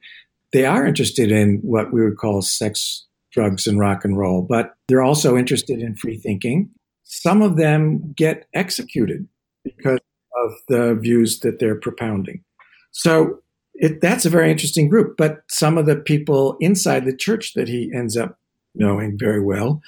they 0.51 0.65
are 0.65 0.85
interested 0.85 1.31
in 1.31 1.59
what 1.61 1.93
we 1.93 2.03
would 2.03 2.17
call 2.17 2.41
sex, 2.41 3.05
drugs, 3.31 3.67
and 3.67 3.79
rock 3.79 4.03
and 4.03 4.17
roll, 4.17 4.41
but 4.41 4.73
they're 4.87 5.03
also 5.03 5.37
interested 5.37 5.79
in 5.79 5.95
free 5.95 6.17
thinking. 6.17 6.69
Some 7.03 7.41
of 7.41 7.57
them 7.57 8.13
get 8.17 8.47
executed 8.53 9.27
because 9.63 9.99
of 10.45 10.51
the 10.67 10.95
views 10.95 11.39
that 11.41 11.59
they're 11.59 11.79
propounding. 11.79 12.43
So 12.91 13.39
it, 13.75 14.01
that's 14.01 14.25
a 14.25 14.29
very 14.29 14.51
interesting 14.51 14.89
group. 14.89 15.15
But 15.17 15.43
some 15.49 15.77
of 15.77 15.85
the 15.85 15.95
people 15.95 16.57
inside 16.59 17.05
the 17.05 17.15
church 17.15 17.53
that 17.53 17.67
he 17.67 17.91
ends 17.93 18.17
up 18.17 18.37
knowing 18.75 19.17
very 19.17 19.43
well 19.43 19.81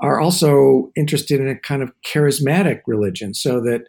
are 0.00 0.20
also 0.20 0.90
interested 0.96 1.40
in 1.40 1.48
a 1.48 1.58
kind 1.58 1.82
of 1.82 1.92
charismatic 2.06 2.80
religion, 2.86 3.34
so 3.34 3.60
that 3.60 3.82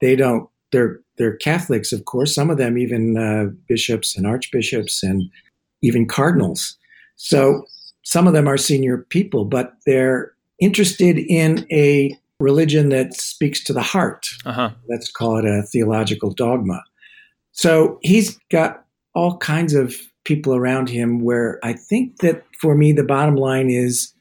they 0.00 0.16
don't. 0.16 0.48
They're 0.72 1.00
they're 1.16 1.36
Catholics, 1.36 1.92
of 1.92 2.04
course. 2.04 2.34
Some 2.34 2.50
of 2.50 2.58
them 2.58 2.76
even 2.78 3.16
uh, 3.16 3.52
bishops 3.68 4.16
and 4.16 4.26
archbishops 4.26 5.02
and 5.02 5.22
even 5.82 6.06
cardinals. 6.06 6.76
So 7.16 7.64
some 8.02 8.26
of 8.26 8.32
them 8.32 8.48
are 8.48 8.56
senior 8.56 8.98
people, 9.08 9.44
but 9.44 9.74
they're 9.86 10.32
interested 10.60 11.18
in 11.18 11.66
a 11.70 12.18
religion 12.40 12.88
that 12.88 13.14
speaks 13.14 13.62
to 13.64 13.72
the 13.72 13.82
heart. 13.82 14.26
Uh-huh. 14.44 14.70
Let's 14.88 15.10
call 15.10 15.38
it 15.38 15.44
a 15.44 15.62
theological 15.62 16.32
dogma. 16.32 16.82
So 17.52 17.98
he's 18.02 18.38
got 18.50 18.84
all 19.14 19.38
kinds 19.38 19.74
of 19.74 19.94
people 20.24 20.54
around 20.54 20.88
him 20.88 21.20
where 21.20 21.60
I 21.62 21.74
think 21.74 22.18
that 22.18 22.44
for 22.60 22.74
me, 22.74 22.92
the 22.92 23.04
bottom 23.04 23.36
line 23.36 23.70
is 23.70 24.12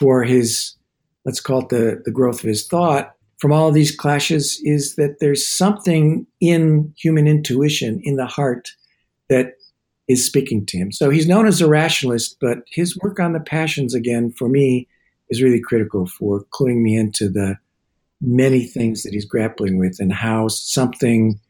for 0.00 0.24
his, 0.24 0.74
let's 1.24 1.40
call 1.40 1.60
it 1.60 1.68
the, 1.68 2.02
the 2.04 2.10
growth 2.10 2.40
of 2.40 2.48
his 2.48 2.66
thought 2.66 3.14
from 3.40 3.52
all 3.52 3.68
of 3.68 3.74
these 3.74 3.94
clashes 3.94 4.60
is 4.64 4.96
that 4.96 5.18
there's 5.18 5.48
something 5.48 6.26
in 6.40 6.92
human 6.98 7.26
intuition, 7.26 8.00
in 8.04 8.16
the 8.16 8.26
heart, 8.26 8.70
that 9.30 9.54
is 10.08 10.26
speaking 10.26 10.66
to 10.66 10.76
him. 10.76 10.92
So 10.92 11.08
he's 11.08 11.26
known 11.26 11.46
as 11.46 11.60
a 11.60 11.68
rationalist, 11.68 12.36
but 12.38 12.58
his 12.66 12.98
work 12.98 13.18
on 13.18 13.32
the 13.32 13.40
passions, 13.40 13.94
again, 13.94 14.30
for 14.32 14.48
me, 14.48 14.86
is 15.30 15.42
really 15.42 15.60
critical 15.60 16.06
for 16.06 16.44
cluing 16.52 16.82
me 16.82 16.96
into 16.96 17.30
the 17.30 17.56
many 18.20 18.64
things 18.64 19.04
that 19.04 19.14
he's 19.14 19.24
grappling 19.24 19.78
with 19.78 19.98
and 20.00 20.12
how 20.12 20.48
something 20.48 21.40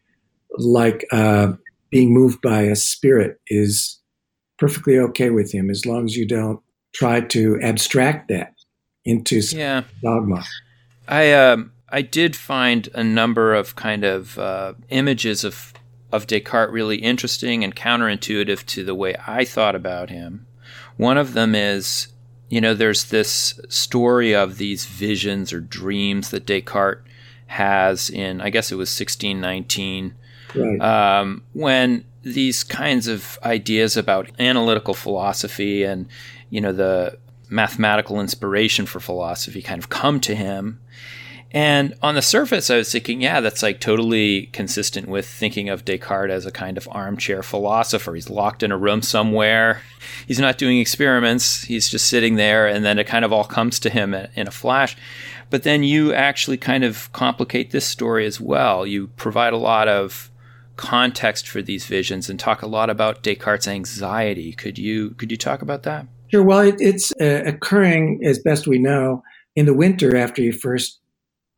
like 0.59 1.05
uh, 1.11 1.53
being 1.91 2.15
moved 2.15 2.41
by 2.41 2.61
a 2.61 2.77
spirit 2.77 3.41
is 3.49 3.99
perfectly 4.59 4.97
okay 4.97 5.31
with 5.31 5.51
him 5.51 5.71
as 5.71 5.87
long 5.87 6.05
as 6.05 6.17
you 6.17 6.27
don't 6.27 6.61
try 6.93 7.21
to 7.21 7.61
abstract 7.63 8.29
that 8.29 8.55
into 9.05 9.41
yeah. 9.53 9.85
dogma. 10.03 10.45
I 11.09 11.33
um, 11.33 11.73
I 11.89 12.03
did 12.03 12.37
find 12.37 12.89
a 12.95 13.03
number 13.03 13.55
of 13.55 13.77
kind 13.77 14.05
of 14.05 14.39
uh, 14.39 14.75
images 14.91 15.45
of 15.45 15.73
of 16.13 16.27
Descartes 16.27 16.73
really 16.73 16.97
interesting 16.97 17.63
and 17.63 17.75
counterintuitive 17.75 18.67
to 18.67 18.85
the 18.85 18.95
way 18.95 19.15
I 19.27 19.45
thought 19.45 19.75
about 19.75 20.11
him. 20.11 20.47
One 20.97 21.17
of 21.17 21.35
them 21.35 21.55
is, 21.55 22.09
you 22.49 22.61
know, 22.61 22.75
there's 22.75 23.05
this 23.05 23.61
story 23.69 24.35
of 24.35 24.59
these 24.59 24.87
visions 24.87 25.53
or 25.53 25.61
dreams 25.61 26.31
that 26.31 26.47
Descartes 26.47 27.05
has 27.47 28.11
in, 28.11 28.41
I 28.41 28.51
guess 28.51 28.71
it 28.71 28.77
was 28.77 28.91
1619, 28.91 30.15
right. 30.55 30.81
um, 30.81 31.45
when 31.53 32.05
these 32.23 32.63
kinds 32.65 33.09
of 33.09 33.39
ideas 33.43 33.97
about 33.97 34.31
analytical 34.39 34.95
philosophy 34.95 35.85
and 35.85 36.07
you 36.51 36.61
know 36.61 36.73
the 36.73 37.19
mathematical 37.49 38.21
inspiration 38.21 38.87
for 38.87 39.01
philosophy 39.01 39.63
kind 39.63 39.81
of 39.83 39.89
come 39.89 40.21
to 40.21 40.35
him 40.35 40.81
and 41.53 41.95
on 42.01 42.15
the 42.15 42.23
surface, 42.23 42.71
I 42.71 42.77
was 42.77 42.93
thinking, 42.93 43.21
yeah, 43.21 43.41
that's 43.41 43.63
like 43.63 43.81
totally 43.81 44.47
consistent 44.47 45.09
with 45.09 45.27
thinking 45.27 45.69
of 45.69 45.85
Descartes 45.85 46.31
as 46.31 46.47
a 46.47 46.53
kind 46.53 46.77
of 46.77 46.89
armchair 46.93 47.43
philosopher. 47.43 48.15
He's 48.15 48.31
locked 48.31 48.63
in 48.63 48.71
a 48.71 48.79
room 48.79 49.03
somewhere. 49.03 49.83
He's 50.29 50.39
not 50.39 50.59
doing 50.59 50.79
experiments. 50.79 51.63
He's 51.63 51.89
just 51.89 52.09
sitting 52.09 52.37
there, 52.37 52.69
and 52.69 52.85
then 52.85 53.01
it 53.01 53.09
kind 53.09 53.25
of 53.25 53.33
all 53.33 53.45
comes 53.45 53.81
to 53.81 53.91
him 53.91 54.15
in 54.15 54.47
a 54.47 54.53
flash. 54.53 54.97
But 55.51 55.65
then 55.65 55.83
you 55.83 56.15
actually 56.15 56.57
kind 56.57 56.85
of 56.85 57.13
complicate 57.13 57.73
this 57.73 57.87
story 57.87 58.27
as 58.27 58.41
well. 58.41 58.87
You 58.87 59.09
provide 59.09 59.53
a 59.53 59.59
lot 59.59 59.89
of 59.89 60.31
context 60.77 61.49
for 61.49 61.63
these 61.63 61.85
visions 61.85 62.31
and 62.31 62.39
talk 62.39 62.63
a 62.63 62.69
lot 62.69 62.91
about 62.91 63.25
Descartes' 63.25 63.67
anxiety. 63.67 64.53
Could 64.53 64.79
you 64.79 65.11
could 65.11 65.33
you 65.33 65.37
talk 65.37 65.63
about 65.63 65.83
that? 65.83 66.07
Sure. 66.31 66.43
Well, 66.43 66.61
it, 66.61 66.77
it's 66.79 67.13
uh, 67.21 67.43
occurring 67.45 68.21
as 68.25 68.39
best 68.39 68.67
we 68.67 68.79
know 68.79 69.23
in 69.57 69.67
the 69.67 69.75
winter 69.75 70.17
after 70.17 70.43
he 70.43 70.53
first 70.53 71.01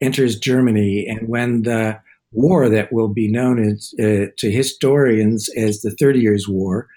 enters 0.00 0.38
Germany, 0.38 1.06
and 1.06 1.28
when 1.28 1.62
the 1.62 2.00
war 2.32 2.68
that 2.68 2.92
will 2.92 3.08
be 3.08 3.28
known 3.30 3.62
as, 3.62 3.94
uh, 4.00 4.26
to 4.38 4.50
historians 4.50 5.50
as 5.56 5.82
the 5.82 5.90
Thirty 5.90 6.20
Years' 6.20 6.48
War, 6.48 6.88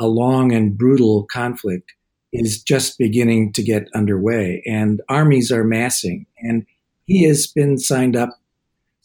a 0.00 0.06
long 0.06 0.52
and 0.52 0.78
brutal 0.78 1.24
conflict, 1.24 1.92
is 2.32 2.62
just 2.62 2.98
beginning 2.98 3.52
to 3.54 3.62
get 3.62 3.88
underway, 3.94 4.62
and 4.64 5.00
armies 5.08 5.50
are 5.50 5.64
massing, 5.64 6.26
and 6.38 6.64
he 7.06 7.24
has 7.24 7.48
been 7.48 7.78
signed 7.78 8.14
up, 8.14 8.30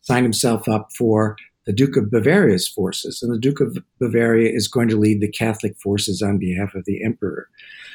signed 0.04 0.26
himself 0.26 0.70
up 0.70 0.90
for 0.96 1.36
the 1.66 1.74
Duke 1.74 1.98
of 1.98 2.12
Bavaria's 2.12 2.68
forces, 2.68 3.24
and 3.24 3.34
the 3.34 3.40
Duke 3.40 3.60
of 3.62 3.78
Bavaria 4.00 4.52
is 4.54 4.68
going 4.68 4.90
to 4.90 5.00
lead 5.00 5.22
the 5.22 5.32
Catholic 5.32 5.76
forces 5.82 6.22
on 6.22 6.38
behalf 6.38 6.76
of 6.76 6.86
the 6.86 7.04
Emperor. 7.04 7.48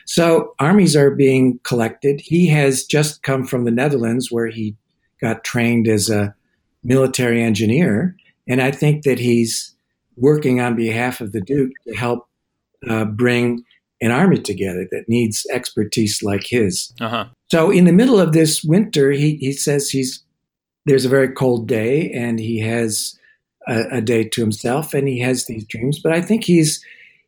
So 0.08 0.54
armies 0.58 0.96
are 0.96 1.10
being 1.10 1.60
collected. 1.64 2.22
He 2.22 2.46
has 2.46 2.84
just 2.84 3.22
come 3.22 3.44
from 3.44 3.64
the 3.64 3.70
Netherlands, 3.70 4.32
where 4.32 4.46
he 4.46 4.74
got 5.20 5.44
trained 5.44 5.86
as 5.86 6.08
a 6.08 6.34
military 6.82 7.42
engineer. 7.42 8.16
And 8.48 8.62
I 8.62 8.70
think 8.70 9.04
that 9.04 9.18
he's 9.18 9.76
working 10.16 10.60
on 10.60 10.76
behalf 10.76 11.20
of 11.20 11.32
the 11.32 11.42
Duke 11.42 11.72
to 11.86 11.94
help 11.94 12.26
uh, 12.88 13.04
bring 13.04 13.62
an 14.00 14.10
army 14.10 14.38
together 14.38 14.88
that 14.90 15.10
needs 15.10 15.46
expertise 15.52 16.22
like 16.22 16.44
his. 16.46 16.90
Uh-huh. 17.02 17.26
So 17.50 17.70
in 17.70 17.84
the 17.84 17.92
middle 17.92 18.18
of 18.18 18.32
this 18.32 18.64
winter, 18.64 19.10
he, 19.10 19.36
he 19.36 19.52
says 19.52 19.90
he's 19.90 20.24
there's 20.86 21.04
a 21.04 21.10
very 21.10 21.28
cold 21.28 21.68
day 21.68 22.10
and 22.12 22.40
he 22.40 22.60
has 22.60 23.18
a, 23.68 23.98
a 23.98 24.00
day 24.00 24.24
to 24.24 24.40
himself 24.40 24.94
and 24.94 25.06
he 25.06 25.20
has 25.20 25.44
these 25.44 25.66
dreams. 25.66 25.98
But 26.02 26.12
I 26.12 26.22
think 26.22 26.44
he's 26.44 26.82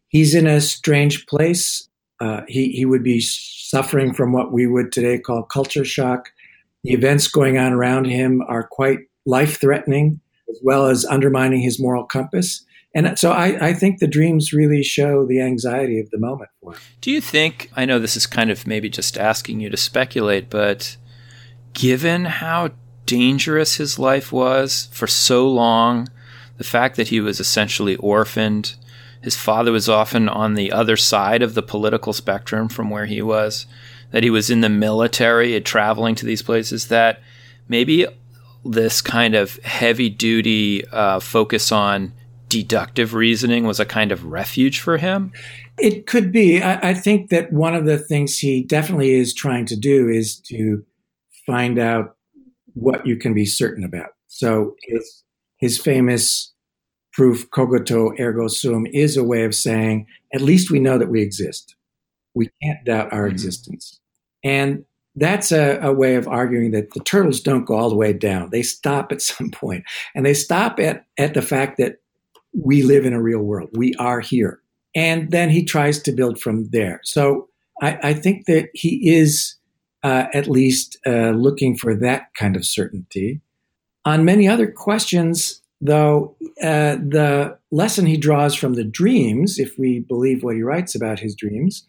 he's 0.09 0.35
in 0.35 0.47
a 0.47 0.63
strange 0.63 1.27
place. 1.27 1.87
Uh, 2.21 2.43
he 2.47 2.73
he 2.73 2.85
would 2.85 3.03
be 3.03 3.21
suffering 3.21 4.13
from 4.13 4.33
what 4.33 4.53
we 4.53 4.67
would 4.67 4.93
today 4.93 5.19
call 5.19 5.43
culture 5.43 5.85
shock. 5.85 6.31
The 6.85 6.93
events 6.93 7.29
going 7.29 7.59
on 7.59 7.73
around 7.73 8.07
him 8.07 8.43
are 8.49 8.67
quite 8.67 9.01
life 9.27 9.61
threatening, 9.61 10.21
as 10.51 10.59
well 10.63 10.87
as 10.87 11.05
undermining 11.05 11.61
his 11.61 11.81
moral 11.81 12.05
compass. 12.05 12.65
And 12.95 13.17
so 13.19 13.31
I, 13.31 13.69
I, 13.69 13.73
think 13.73 13.99
the 13.99 14.09
dreams 14.09 14.53
really 14.53 14.83
show 14.83 15.25
the 15.25 15.41
anxiety 15.41 16.01
of 16.01 16.11
the 16.11 16.19
moment 16.19 16.51
for 16.61 16.73
him. 16.73 16.81
Do 17.01 17.13
you 17.13 17.21
think, 17.21 17.71
I 17.77 17.85
know 17.85 18.01
this 18.01 18.17
is 18.17 18.27
kind 18.27 18.51
of 18.51 18.67
maybe 18.67 18.89
just 18.89 19.17
asking 19.17 19.61
you 19.61 19.71
to 19.71 19.77
speculate, 19.77 20.51
but 20.51 20.97
given 21.73 22.25
how 22.25 22.71
dangerous 23.07 23.77
his 23.77 23.99
life 23.99 24.33
was 24.33 24.89
for 24.93 25.07
so 25.07 25.49
long, 25.49 26.09
the 26.59 26.65
fact 26.65 26.97
that 26.97 27.09
he 27.09 27.21
was 27.21 27.39
essentially 27.39 27.95
orphaned, 27.97 28.75
his 29.23 29.37
father 29.37 29.73
was 29.73 29.89
often 29.89 30.29
on 30.29 30.55
the 30.55 30.73
other 30.73 30.97
side 30.97 31.43
of 31.43 31.55
the 31.55 31.63
political 31.63 32.13
spectrum 32.13 32.69
from 32.69 32.91
where 32.91 33.07
he 33.07 33.21
was, 33.21 33.67
that 34.11 34.23
he 34.23 34.31
was 34.31 34.51
in 34.51 34.61
the 34.61 34.69
military 34.69 35.55
and 35.55 35.65
traveling 35.65 36.15
to 36.17 36.27
these 36.27 36.43
places, 36.43 36.89
that 36.89 37.21
maybe 37.69 38.07
this 38.65 39.01
kind 39.01 39.35
of 39.35 39.57
heavy 39.59 40.09
duty 40.09 40.85
uh, 40.87 41.21
focus 41.21 41.73
on 41.73 42.13
deductive 42.49 43.15
reasoning 43.15 43.65
was 43.65 43.81
a 43.81 43.87
kind 43.87 44.13
of 44.13 44.25
refuge 44.25 44.81
for 44.81 44.99
him? 44.99 45.33
It 45.79 46.07
could 46.07 46.33
be. 46.33 46.63
I, 46.63 46.91
I, 46.91 46.95
think 46.95 47.31
that 47.31 47.53
one 47.53 47.75
of 47.75 47.87
the 47.87 47.97
things 47.97 48.39
he 48.39 48.63
definitely 48.63 49.15
is 49.15 49.33
trying 49.33 49.65
to 49.67 49.77
do 49.77 50.09
is 50.09 50.39
to 50.49 50.85
find 51.47 51.79
out 51.79 52.17
what 52.75 53.07
you 53.07 53.17
can 53.17 53.33
be 53.33 53.47
certain 53.47 53.85
about. 53.85 54.11
So 54.27 54.75
his, 54.83 55.23
his 55.59 55.79
famous 55.79 56.53
proof 57.13 57.51
cogito 57.51 58.13
ergo 58.19 58.49
sum 58.49 58.87
is 58.93 59.17
a 59.17 59.25
way 59.25 59.45
of 59.45 59.55
saying 59.55 60.07
at 60.33 60.41
least 60.41 60.71
we 60.71 60.79
know 60.79 60.99
that 60.99 61.11
we 61.11 61.23
exist. 61.23 61.75
We 62.35 62.51
can't 62.63 62.85
doubt 62.85 63.13
our 63.13 63.25
mm-hmm. 63.25 63.33
existence. 63.33 64.01
And 64.45 64.85
that's 65.17 65.53
a, 65.53 65.79
a, 65.83 65.93
way 65.93 66.15
of 66.15 66.29
arguing 66.29 66.71
that 66.71 66.93
the 66.95 67.01
turtles 67.01 67.41
don't 67.41 67.65
go 67.65 67.77
all 67.77 67.91
the 67.91 67.97
way 67.97 68.13
down. 68.13 68.51
They 68.51 68.63
stop 68.63 69.11
at 69.13 69.21
some 69.23 69.51
point, 69.51 69.85
and 70.15 70.25
they 70.25 70.35
stop 70.35 70.79
at, 70.79 71.05
at 71.19 71.35
the 71.35 71.43
fact 71.43 71.79
that 71.79 71.97
we 72.53 72.83
live 72.83 73.05
in 73.05 73.13
a 73.13 73.23
real 73.23 73.41
world. 73.41 73.71
We 73.73 73.95
are 73.95 74.21
here. 74.21 74.61
And 74.95 75.31
then 75.31 75.51
he 75.51 75.65
tries 75.65 76.03
to 76.03 76.13
build 76.13 76.41
from 76.41 76.69
there. 76.71 77.01
So 77.05 77.49
I, 77.81 77.99
I 78.03 78.15
think 78.15 78.47
that 78.47 78.71
he 78.75 79.09
is 79.09 79.57
uh, 80.03 80.27
at 80.35 80.49
least 80.49 80.99
uh, 81.07 81.31
looking 81.31 81.77
for 81.77 81.95
that 81.95 82.35
kind 82.35 82.57
of 82.57 82.65
certainty. 82.65 83.41
On 84.05 84.25
many 84.25 84.49
other 84.49 84.71
questions, 84.71 85.61
though, 85.81 86.37
uh, 86.63 86.97
the 86.97 87.59
lesson 87.71 88.07
he 88.07 88.17
draws 88.17 88.55
from 88.55 88.75
the 88.75 88.85
dreams, 88.85 89.59
if 89.59 89.79
we 89.79 90.01
believe 90.01 90.43
what 90.43 90.57
he 90.57 90.63
writes 90.63 90.95
about 90.95 91.19
his 91.19 91.35
dreams, 91.35 91.87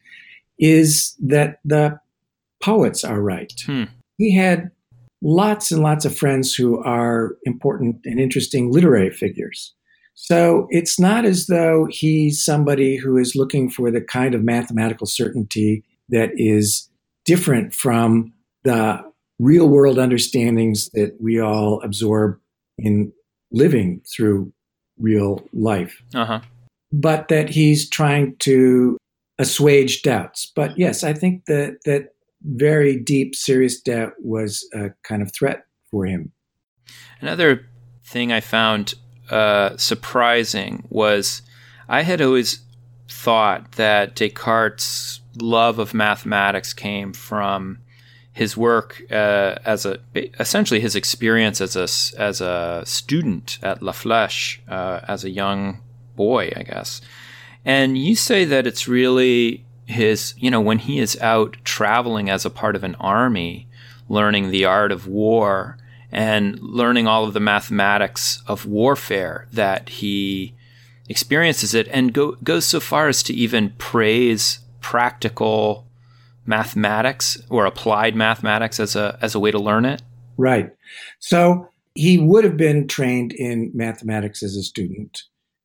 is 0.60 1.15
that 1.19 1.60
the 1.65 1.99
poets 2.62 3.04
are 3.04 3.21
right. 3.21 3.54
Hmm. 3.65 3.86
He 4.17 4.36
had 4.36 4.71
lots 5.21 5.71
and 5.71 5.82
lots 5.82 6.06
of 6.06 6.15
friends 6.15 6.54
who 6.56 6.82
are 6.84 7.36
important 7.43 7.97
and 8.06 8.19
interesting 8.19 8.71
literary 8.71 9.12
figures. 9.12 9.73
So 10.13 10.67
it's 10.69 10.99
not 10.99 11.25
as 11.25 11.47
though 11.47 11.88
he's 11.89 12.43
somebody 12.43 12.95
who 12.97 13.17
is 13.17 13.36
looking 13.36 13.69
for 13.69 13.89
the 13.91 14.01
kind 14.01 14.36
of 14.36 14.43
mathematical 14.43 15.08
certainty 15.08 15.84
that 16.10 16.32
is 16.36 16.89
different 17.25 17.73
from 17.73 18.34
the 18.63 19.04
real 19.39 19.67
world 19.67 19.97
understandings 19.97 20.89
that 20.93 21.17
we 21.19 21.39
all 21.39 21.82
absorb 21.82 22.39
in 22.77 23.12
living 23.52 24.02
through 24.12 24.52
real 24.98 25.48
life. 25.54 26.02
Uh-huh. 26.14 26.42
But 26.92 27.28
that 27.30 27.50
he's 27.50 27.90
trying 27.90 28.36
to 28.40 28.98
assuage 29.40 30.02
doubts. 30.02 30.52
But 30.56 30.78
yes, 30.78 31.04
I 31.04 31.14
think 31.14 31.46
that 31.46 31.78
that 31.86 32.14
very 32.44 33.00
deep, 33.00 33.36
serious 33.36 33.80
doubt 33.80 34.14
was 34.20 34.68
a 34.74 34.90
kind 35.04 35.22
of 35.22 35.32
threat 35.34 35.66
for 35.90 36.06
him. 36.06 36.32
Another 37.20 37.68
thing 38.04 38.32
I 38.32 38.40
found 38.40 38.96
uh, 39.30 39.78
surprising 39.78 40.86
was 40.90 41.42
I 41.88 42.02
had 42.02 42.22
always 42.22 42.60
thought 43.08 43.74
that 43.74 44.16
Descartes' 44.16 45.22
love 45.40 45.80
of 45.80 45.94
mathematics 45.94 46.74
came 46.74 47.14
from 47.14 47.80
his 48.34 48.56
work 48.56 49.02
uh, 49.12 49.56
as 49.65 49.86
a 49.86 50.00
essentially 50.39 50.80
his 50.80 50.96
experience 50.96 51.60
as 51.60 51.76
a 51.76 52.20
as 52.20 52.41
a 52.41 52.84
student 52.86 53.60
at 53.62 53.82
La 53.82 53.91
Flèche 53.91 54.60
uh, 54.70 55.02
as 55.08 55.24
a 55.24 55.30
young 55.30 55.80
boy, 56.15 56.52
I 56.56 56.63
guess. 56.63 57.02
And 57.65 57.98
you 57.98 58.15
say 58.15 58.46
that 58.46 58.65
it's 58.65 58.88
really 58.88 59.65
his, 59.86 60.34
you 60.38 60.50
know, 60.50 60.62
when 60.62 60.80
he 60.80 61.00
is 61.00 61.20
out 61.20 61.58
traveling 61.63 62.30
as 62.30 62.46
a 62.46 62.50
part 62.50 62.76
of 62.76 62.84
an 62.84 62.96
army, 62.96 63.67
learning 64.10 64.50
the 64.50 64.65
art 64.65 64.91
of 64.91 65.08
war 65.08 65.78
and 66.12 66.60
learning 66.60 67.08
all 67.08 67.26
of 67.26 67.34
the 67.34 67.39
mathematics 67.39 68.41
of 68.48 68.65
warfare 68.65 69.48
that 69.52 69.89
he 69.89 70.54
experiences 71.08 71.74
it 71.74 71.88
and 71.89 72.13
go, 72.13 72.32
goes 72.44 72.65
so 72.65 72.80
far 72.80 73.08
as 73.08 73.22
to 73.24 73.34
even 73.34 73.72
praise 73.78 74.60
practical 74.82 75.86
mathematics 76.45 77.38
or 77.49 77.65
applied 77.65 78.15
mathematics 78.15 78.80
as 78.80 78.95
a 78.95 79.17
as 79.21 79.36
a 79.36 79.39
way 79.39 79.51
to 79.51 79.60
learn 79.60 79.86
it. 79.86 80.01
Right. 80.38 80.71
So 81.19 81.67
he 81.93 82.17
would 82.17 82.43
have 82.43 82.58
been 82.58 82.88
trained 82.88 83.34
in 83.34 83.71
mathematics 83.73 84.41
as 84.41 84.56
a 84.56 84.63
student 84.63 85.23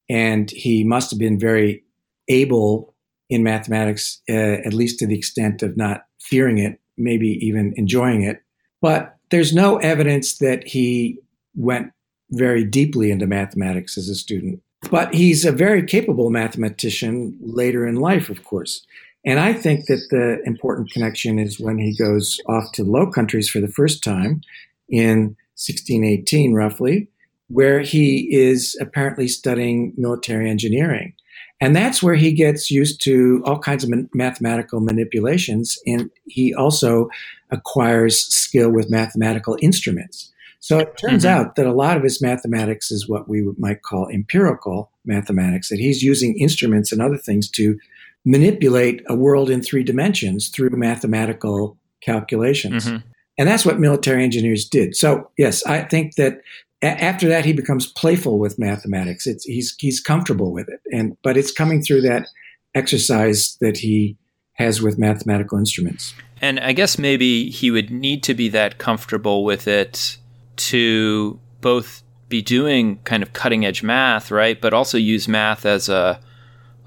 and 0.09 0.51
he 0.51 0.85
must 0.85 1.11
have 1.11 1.19
been 1.19 1.39
very 1.39 1.85
able 2.29 2.95
in 3.29 3.43
mathematics, 3.43 4.21
uh, 4.29 4.33
at 4.33 4.73
least 4.73 4.99
to 5.01 5.07
the 5.07 5.17
extent 5.17 5.63
of 5.63 5.77
not 5.77 6.07
fearing 6.21 6.59
it, 6.59 6.81
maybe 6.97 7.39
even 7.45 7.73
enjoying 7.77 8.23
it. 8.23 8.43
But 8.81 9.17
there's 9.31 9.55
no 9.55 9.79
evidence 9.79 10.39
that 10.39 10.67
he 10.67 11.19
went 11.55 11.93
very 12.31 12.65
deeply 12.65 13.11
into 13.11 13.27
mathematics 13.27 13.97
as 13.97 14.09
a 14.09 14.15
student. 14.15 14.61
But 14.91 15.15
he's 15.15 15.45
a 15.45 15.53
very 15.53 15.83
capable 15.83 16.31
mathematician 16.31 17.37
later 17.41 17.87
in 17.87 17.97
life, 17.97 18.31
of 18.31 18.45
course. 18.45 18.87
And 19.27 19.41
I 19.41 19.53
think 19.53 19.87
that 19.87 20.07
the 20.11 20.41
important 20.47 20.93
connection 20.93 21.41
is 21.41 21.59
when 21.59 21.79
he 21.79 21.97
goes 21.97 22.41
off 22.49 22.71
to 22.73 22.85
the 22.85 22.91
Low 22.91 23.11
Countries 23.11 23.49
for 23.49 23.61
the 23.61 23.69
first 23.69 24.05
time 24.05 24.41
in 24.89 25.37
1618, 25.57 26.55
roughly, 26.55 27.09
where 27.49 27.81
he 27.81 28.29
is 28.33 28.77
apparently 28.81 29.27
studying 29.27 29.93
military 29.97 30.49
engineering. 30.49 31.13
And 31.61 31.75
that's 31.75 32.03
where 32.03 32.15
he 32.15 32.33
gets 32.33 32.71
used 32.71 33.01
to 33.03 33.43
all 33.45 33.59
kinds 33.59 33.83
of 33.83 33.91
mathematical 34.15 34.81
manipulations. 34.81 35.79
And 35.87 36.11
he 36.27 36.55
also 36.55 37.09
acquires 37.51 38.21
skill 38.21 38.71
with 38.71 38.91
mathematical 38.91 39.57
instruments. 39.61 40.33
So 40.61 40.79
it 40.79 40.97
turns 40.99 41.25
mm-hmm. 41.25 41.41
out 41.41 41.57
that 41.57 41.67
a 41.67 41.73
lot 41.73 41.97
of 41.97 42.03
his 42.03 42.21
mathematics 42.21 42.91
is 42.91 43.09
what 43.09 43.29
we 43.29 43.43
might 43.59 43.83
call 43.83 44.09
empirical 44.09 44.91
mathematics, 45.05 45.69
that 45.69 45.79
he's 45.79 46.03
using 46.03 46.39
instruments 46.39 46.93
and 46.93 47.01
other 47.01 47.19
things 47.19 47.49
to 47.51 47.79
manipulate 48.27 49.03
a 49.07 49.15
world 49.15 49.49
in 49.49 49.63
three 49.63 49.85
dimensions 49.85 50.49
through 50.49 50.71
mathematical 50.71 51.79
calculations. 52.03 52.85
Mm-hmm. 52.85 53.07
And 53.39 53.49
that's 53.49 53.65
what 53.65 53.79
military 53.79 54.25
engineers 54.25 54.69
did. 54.69 54.97
So, 54.97 55.31
yes, 55.39 55.65
I 55.65 55.83
think 55.83 56.17
that 56.17 56.41
after 56.83 57.29
that 57.29 57.45
he 57.45 57.53
becomes 57.53 57.91
playful 57.93 58.39
with 58.39 58.59
mathematics 58.59 59.27
it's 59.27 59.45
he's 59.45 59.75
he's 59.79 59.99
comfortable 59.99 60.53
with 60.53 60.69
it 60.69 60.81
and 60.93 61.17
but 61.23 61.37
it's 61.37 61.51
coming 61.51 61.83
through 61.83 62.03
that 62.03 62.27
exercise 62.75 63.57
that 63.61 63.79
he 63.79 64.17
has 64.55 64.83
with 64.83 64.99
mathematical 64.99 65.59
instruments 65.59 66.15
and 66.41 66.61
i 66.61 66.73
guess 66.73 66.99
maybe 66.99 67.49
he 67.49 67.71
would 67.71 67.91
need 67.91 68.23
to 68.23 68.35
be 68.35 68.49
that 68.49 68.79
comfortable 68.79 69.43
with 69.43 69.67
it 69.67 70.19
to 70.57 71.41
both 71.61 72.03
be 72.29 72.43
doing 72.43 72.99
kind 73.05 73.23
of 73.23 73.33
cutting 73.33 73.65
edge 73.65 73.83
math 73.83 74.31
right 74.31 74.61
but 74.61 74.75
also 74.75 74.99
use 74.99 75.27
math 75.27 75.65
as 75.65 75.89
a 75.89 76.21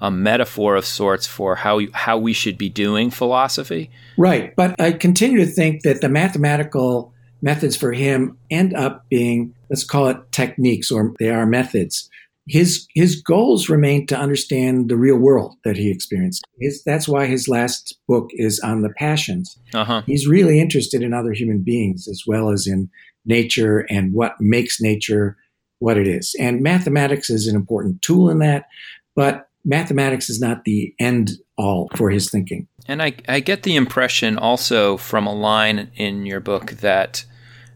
a 0.00 0.10
metaphor 0.10 0.76
of 0.76 0.84
sorts 0.84 1.26
for 1.26 1.56
how 1.56 1.80
how 1.92 2.16
we 2.18 2.32
should 2.32 2.56
be 2.56 2.68
doing 2.68 3.10
philosophy 3.10 3.90
right 4.16 4.54
but 4.56 4.80
i 4.80 4.92
continue 4.92 5.38
to 5.38 5.46
think 5.46 5.82
that 5.82 6.00
the 6.00 6.08
mathematical 6.08 7.12
methods 7.42 7.76
for 7.76 7.92
him 7.92 8.36
end 8.50 8.74
up 8.74 9.08
being, 9.08 9.54
let's 9.68 9.84
call 9.84 10.08
it 10.08 10.32
techniques, 10.32 10.90
or 10.90 11.14
they 11.18 11.30
are 11.30 11.46
methods. 11.46 12.08
His 12.46 12.86
his 12.94 13.20
goals 13.20 13.68
remain 13.68 14.06
to 14.08 14.18
understand 14.18 14.88
the 14.88 14.96
real 14.96 15.18
world 15.18 15.54
that 15.64 15.76
he 15.76 15.90
experienced. 15.90 16.42
His, 16.58 16.82
that's 16.84 17.06
why 17.06 17.26
his 17.26 17.48
last 17.48 17.96
book 18.08 18.30
is 18.32 18.58
on 18.60 18.82
the 18.82 18.90
passions. 18.90 19.58
Uh-huh. 19.74 20.02
He's 20.06 20.26
really 20.26 20.58
interested 20.58 21.02
in 21.02 21.14
other 21.14 21.32
human 21.32 21.62
beings 21.62 22.08
as 22.08 22.24
well 22.26 22.50
as 22.50 22.66
in 22.66 22.90
nature 23.24 23.86
and 23.90 24.12
what 24.12 24.40
makes 24.40 24.80
nature 24.80 25.36
what 25.78 25.96
it 25.96 26.08
is. 26.08 26.34
And 26.40 26.62
mathematics 26.62 27.30
is 27.30 27.46
an 27.46 27.54
important 27.54 28.02
tool 28.02 28.30
in 28.30 28.38
that, 28.40 28.66
but 29.14 29.49
mathematics 29.64 30.30
is 30.30 30.40
not 30.40 30.64
the 30.64 30.94
end 30.98 31.32
all 31.56 31.88
for 31.96 32.10
his 32.10 32.30
thinking. 32.30 32.66
And 32.86 33.02
I, 33.02 33.14
I 33.28 33.40
get 33.40 33.62
the 33.62 33.76
impression 33.76 34.38
also 34.38 34.96
from 34.96 35.26
a 35.26 35.34
line 35.34 35.90
in 35.94 36.26
your 36.26 36.40
book 36.40 36.72
that 36.72 37.24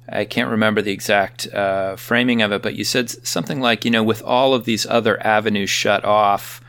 I 0.08 0.24
can't 0.24 0.50
remember 0.50 0.82
the 0.82 0.92
exact 0.92 1.46
uh, 1.52 1.96
framing 1.96 2.42
of 2.42 2.52
it, 2.52 2.62
but 2.62 2.74
you 2.74 2.84
said 2.84 3.10
something 3.26 3.60
like, 3.60 3.84
you 3.84 3.90
know, 3.90 4.02
with 4.02 4.22
all 4.22 4.54
of 4.54 4.64
these 4.64 4.86
other 4.86 5.24
avenues 5.24 5.70
shut 5.70 6.04
off, 6.04 6.60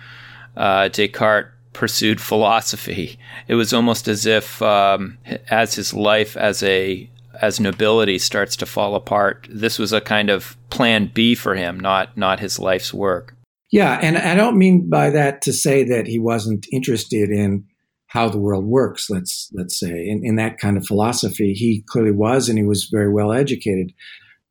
uh, 0.56 0.88
Descartes 0.90 1.52
pursued 1.74 2.22
philosophy. 2.22 3.20
It 3.48 3.54
was 3.54 3.74
almost 3.74 4.08
as 4.08 4.26
if, 4.26 4.60
um, 4.64 5.20
as 5.52 5.76
his 5.76 5.94
life 5.94 6.36
as 6.36 6.64
a 6.64 7.08
as 7.42 7.60
nobility 7.60 8.18
starts 8.18 8.56
to 8.56 8.66
fall 8.66 8.96
apart, 8.96 9.48
this 9.52 9.78
was 9.78 9.94
a 9.94 10.02
kind 10.02 10.30
of 10.30 10.58
plan 10.70 11.12
B 11.14 11.36
for 11.36 11.54
him, 11.54 11.80
not 11.80 12.18
not 12.18 12.40
his 12.40 12.58
life's 12.58 12.94
work. 12.94 13.35
Yeah, 13.72 14.00
and 14.02 14.18
I 14.18 14.36
don't 14.36 14.58
mean 14.58 14.90
by 14.90 15.10
that 15.10 15.42
to 15.44 15.54
say 15.54 15.84
that 15.86 16.08
he 16.08 16.20
wasn't 16.20 16.68
interested 16.72 17.30
in 17.30 17.66
how 18.08 18.30
the 18.30 18.38
world 18.38 18.66
works, 18.66 19.10
let's 19.10 19.50
let's 19.54 19.78
say. 19.78 20.08
In, 20.08 20.22
in 20.24 20.36
that 20.36 20.60
kind 20.60 20.78
of 20.78 20.86
philosophy, 20.86 21.54
he 21.54 21.84
clearly 21.88 22.12
was, 22.12 22.48
and 22.48 22.58
he 22.58 22.64
was 22.64 22.86
very 22.86 23.12
well 23.12 23.34
educated. 23.34 23.94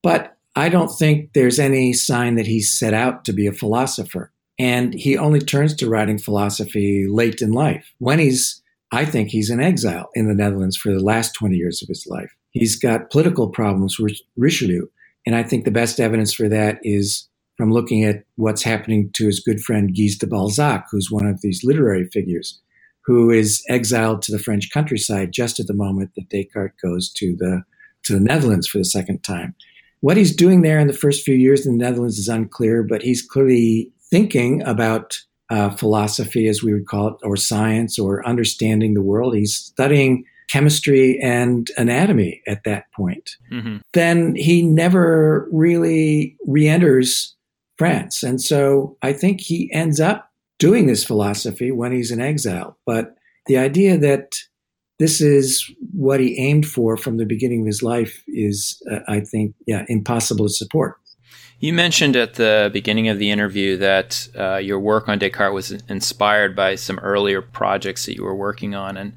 But 0.03 0.37
I 0.57 0.69
don't 0.69 0.89
think 0.89 1.33
there's 1.33 1.59
any 1.59 1.93
sign 1.93 2.37
that 2.37 2.47
he 2.47 2.61
set 2.61 2.95
out 2.95 3.25
to 3.25 3.33
be 3.33 3.47
a 3.47 3.53
philosopher. 3.53 4.33
And 4.59 4.95
he 4.95 5.19
only 5.19 5.41
turns 5.41 5.75
to 5.77 5.89
writing 5.89 6.19
philosophy 6.19 7.07
late 7.09 7.43
in 7.43 7.53
life. 7.53 7.93
When 7.99 8.21
he's, 8.21 8.63
I 8.93 9.05
think 9.05 9.31
he's 9.31 9.51
in 9.51 9.61
exile 9.61 10.11
in 10.15 10.29
the 10.29 10.35
Netherlands 10.35 10.77
for 10.77 10.93
the 10.93 11.03
last 11.03 11.33
20 11.35 11.57
years 11.57 11.83
of 11.83 11.89
his 11.89 12.07
life. 12.07 12.33
He's 12.51 12.79
got 12.79 13.11
political 13.11 13.49
problems 13.49 13.99
with 13.99 14.17
Richelieu. 14.37 14.87
And 15.27 15.35
I 15.35 15.43
think 15.43 15.65
the 15.65 15.73
best 15.73 15.99
evidence 15.99 16.33
for 16.33 16.49
that 16.49 16.79
is 16.83 17.29
from 17.57 17.73
looking 17.73 18.05
at 18.05 18.25
what's 18.37 18.63
happening 18.63 19.11
to 19.15 19.27
his 19.27 19.41
good 19.41 19.61
friend 19.61 19.95
Guez 19.95 20.19
de 20.19 20.27
Balzac, 20.27 20.87
who's 20.91 21.11
one 21.11 21.27
of 21.27 21.41
these 21.41 21.63
literary 21.65 22.09
figures 22.13 22.61
who 23.05 23.31
is 23.31 23.63
exiled 23.69 24.23
to 24.23 24.33
the 24.33 24.39
French 24.39 24.71
countryside 24.71 25.33
just 25.33 25.61
at 25.61 25.67
the 25.67 25.75
moment 25.75 26.11
that 26.17 26.29
Descartes 26.31 26.75
goes 26.83 27.13
to 27.13 27.37
the 27.37 27.63
to 28.05 28.13
the 28.13 28.21
Netherlands 28.21 28.67
for 28.67 28.79
the 28.79 28.85
second 28.85 29.23
time. 29.23 29.55
what 30.01 30.19
he's 30.19 30.37
doing 30.37 30.61
there 30.61 30.79
in 30.79 30.87
the 30.87 30.93
first 30.93 31.25
few 31.25 31.35
years 31.35 31.65
in 31.65 31.79
the 31.79 31.85
Netherlands 31.85 32.19
is 32.19 32.29
unclear, 32.29 32.83
but 32.83 33.01
he's 33.01 33.23
clearly 33.23 33.91
thinking 34.11 34.63
about 34.65 35.17
uh, 35.49 35.71
philosophy, 35.71 36.47
as 36.47 36.63
we 36.63 36.75
would 36.75 36.87
call 36.87 37.09
it, 37.09 37.15
or 37.23 37.37
science, 37.37 37.99
or 37.99 38.27
understanding 38.29 38.93
the 38.93 39.01
world. 39.01 39.35
He's 39.35 39.55
studying 39.55 40.25
chemistry 40.51 41.19
and 41.23 41.71
anatomy 41.79 42.43
at 42.47 42.65
that 42.65 42.85
point. 42.95 43.31
Mm-hmm. 43.51 43.79
Then 43.95 44.35
he 44.35 44.61
never 44.61 45.49
really 45.51 46.37
re 46.47 46.69
enters 46.69 47.35
France. 47.77 48.23
And 48.23 48.41
so 48.41 48.97
I 49.03 49.13
think 49.13 49.41
he 49.41 49.71
ends 49.73 50.01
up 50.01 50.31
doing 50.59 50.87
this 50.87 51.05
philosophy 51.05 51.71
when 51.71 51.93
he's 51.93 52.11
in 52.11 52.21
exile. 52.21 52.79
But 52.87 53.15
the 53.47 53.59
idea 53.59 53.99
that 53.99 54.33
this 54.99 55.21
is 55.21 55.71
what 55.93 56.21
he 56.21 56.39
aimed 56.39 56.67
for 56.67 56.97
from 56.97 57.17
the 57.17 57.27
beginning 57.27 57.63
of 57.63 57.67
his 57.67 57.83
life 57.83 58.23
is, 58.29 58.81
uh, 58.91 59.01
I 59.09 59.21
think, 59.21 59.55
yeah, 59.67 59.85
impossible 59.89 60.47
to 60.47 60.53
support. 60.53 60.97
You 61.59 61.73
mentioned 61.73 62.17
at 62.17 62.35
the 62.35 62.71
beginning 62.73 63.09
of 63.09 63.19
the 63.19 63.31
interview 63.31 63.77
that 63.79 64.29
uh, 64.39 64.57
your 64.57 64.79
work 64.79 65.09
on 65.09 65.19
Descartes 65.19 65.55
was 65.55 65.71
inspired 65.89 66.55
by 66.55 66.75
some 66.75 66.99
earlier 66.99 67.41
projects 67.41 68.07
that 68.07 68.17
you 68.17 68.25
were 68.25 68.35
working 68.35 68.75
on, 68.75 68.97
and 68.97 69.15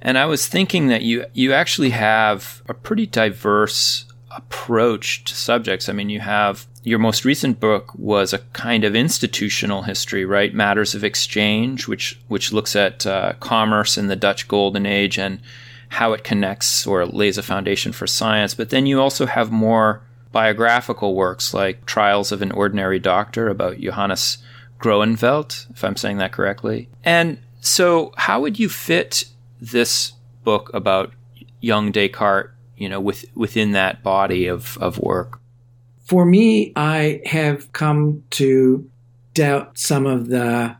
and 0.00 0.18
I 0.18 0.26
was 0.26 0.46
thinking 0.46 0.88
that 0.88 1.02
you 1.02 1.24
you 1.32 1.52
actually 1.52 1.90
have 1.90 2.62
a 2.68 2.74
pretty 2.74 3.06
diverse 3.06 4.04
approach 4.36 5.24
to 5.24 5.34
subjects. 5.34 5.88
I 5.88 5.92
mean, 5.92 6.10
you 6.10 6.20
have 6.20 6.66
your 6.84 6.98
most 6.98 7.24
recent 7.24 7.60
book 7.60 7.94
was 7.94 8.32
a 8.32 8.38
kind 8.52 8.84
of 8.84 8.96
institutional 8.96 9.82
history, 9.82 10.24
right? 10.24 10.52
Matters 10.52 10.94
of 10.94 11.04
Exchange, 11.04 11.86
which 11.86 12.20
which 12.28 12.52
looks 12.52 12.74
at 12.74 13.06
uh, 13.06 13.34
commerce 13.40 13.96
in 13.96 14.08
the 14.08 14.16
Dutch 14.16 14.48
Golden 14.48 14.84
Age 14.84 15.18
and 15.18 15.40
how 15.90 16.12
it 16.12 16.24
connects 16.24 16.86
or 16.86 17.04
lays 17.06 17.38
a 17.38 17.42
foundation 17.42 17.92
for 17.92 18.06
science. 18.06 18.54
But 18.54 18.70
then 18.70 18.86
you 18.86 19.00
also 19.00 19.26
have 19.26 19.52
more 19.52 20.02
biographical 20.32 21.14
works 21.14 21.52
like 21.52 21.84
Trials 21.84 22.32
of 22.32 22.42
an 22.42 22.50
Ordinary 22.50 22.98
Doctor 22.98 23.48
about 23.48 23.78
Johannes 23.78 24.38
Groenevelt, 24.80 25.70
if 25.70 25.84
I'm 25.84 25.96
saying 25.96 26.16
that 26.16 26.32
correctly. 26.32 26.88
And 27.04 27.38
so, 27.60 28.12
how 28.16 28.40
would 28.40 28.58
you 28.58 28.68
fit 28.68 29.24
this 29.60 30.14
book 30.42 30.70
about 30.74 31.12
young 31.60 31.92
Descartes, 31.92 32.50
you 32.76 32.88
know, 32.88 32.98
with, 32.98 33.24
within 33.36 33.72
that 33.72 34.02
body 34.02 34.46
of, 34.46 34.76
of 34.78 34.98
work? 34.98 35.41
For 36.12 36.26
me, 36.26 36.74
I 36.76 37.22
have 37.24 37.72
come 37.72 38.24
to 38.32 38.86
doubt 39.32 39.78
some 39.78 40.04
of 40.04 40.28
the 40.28 40.76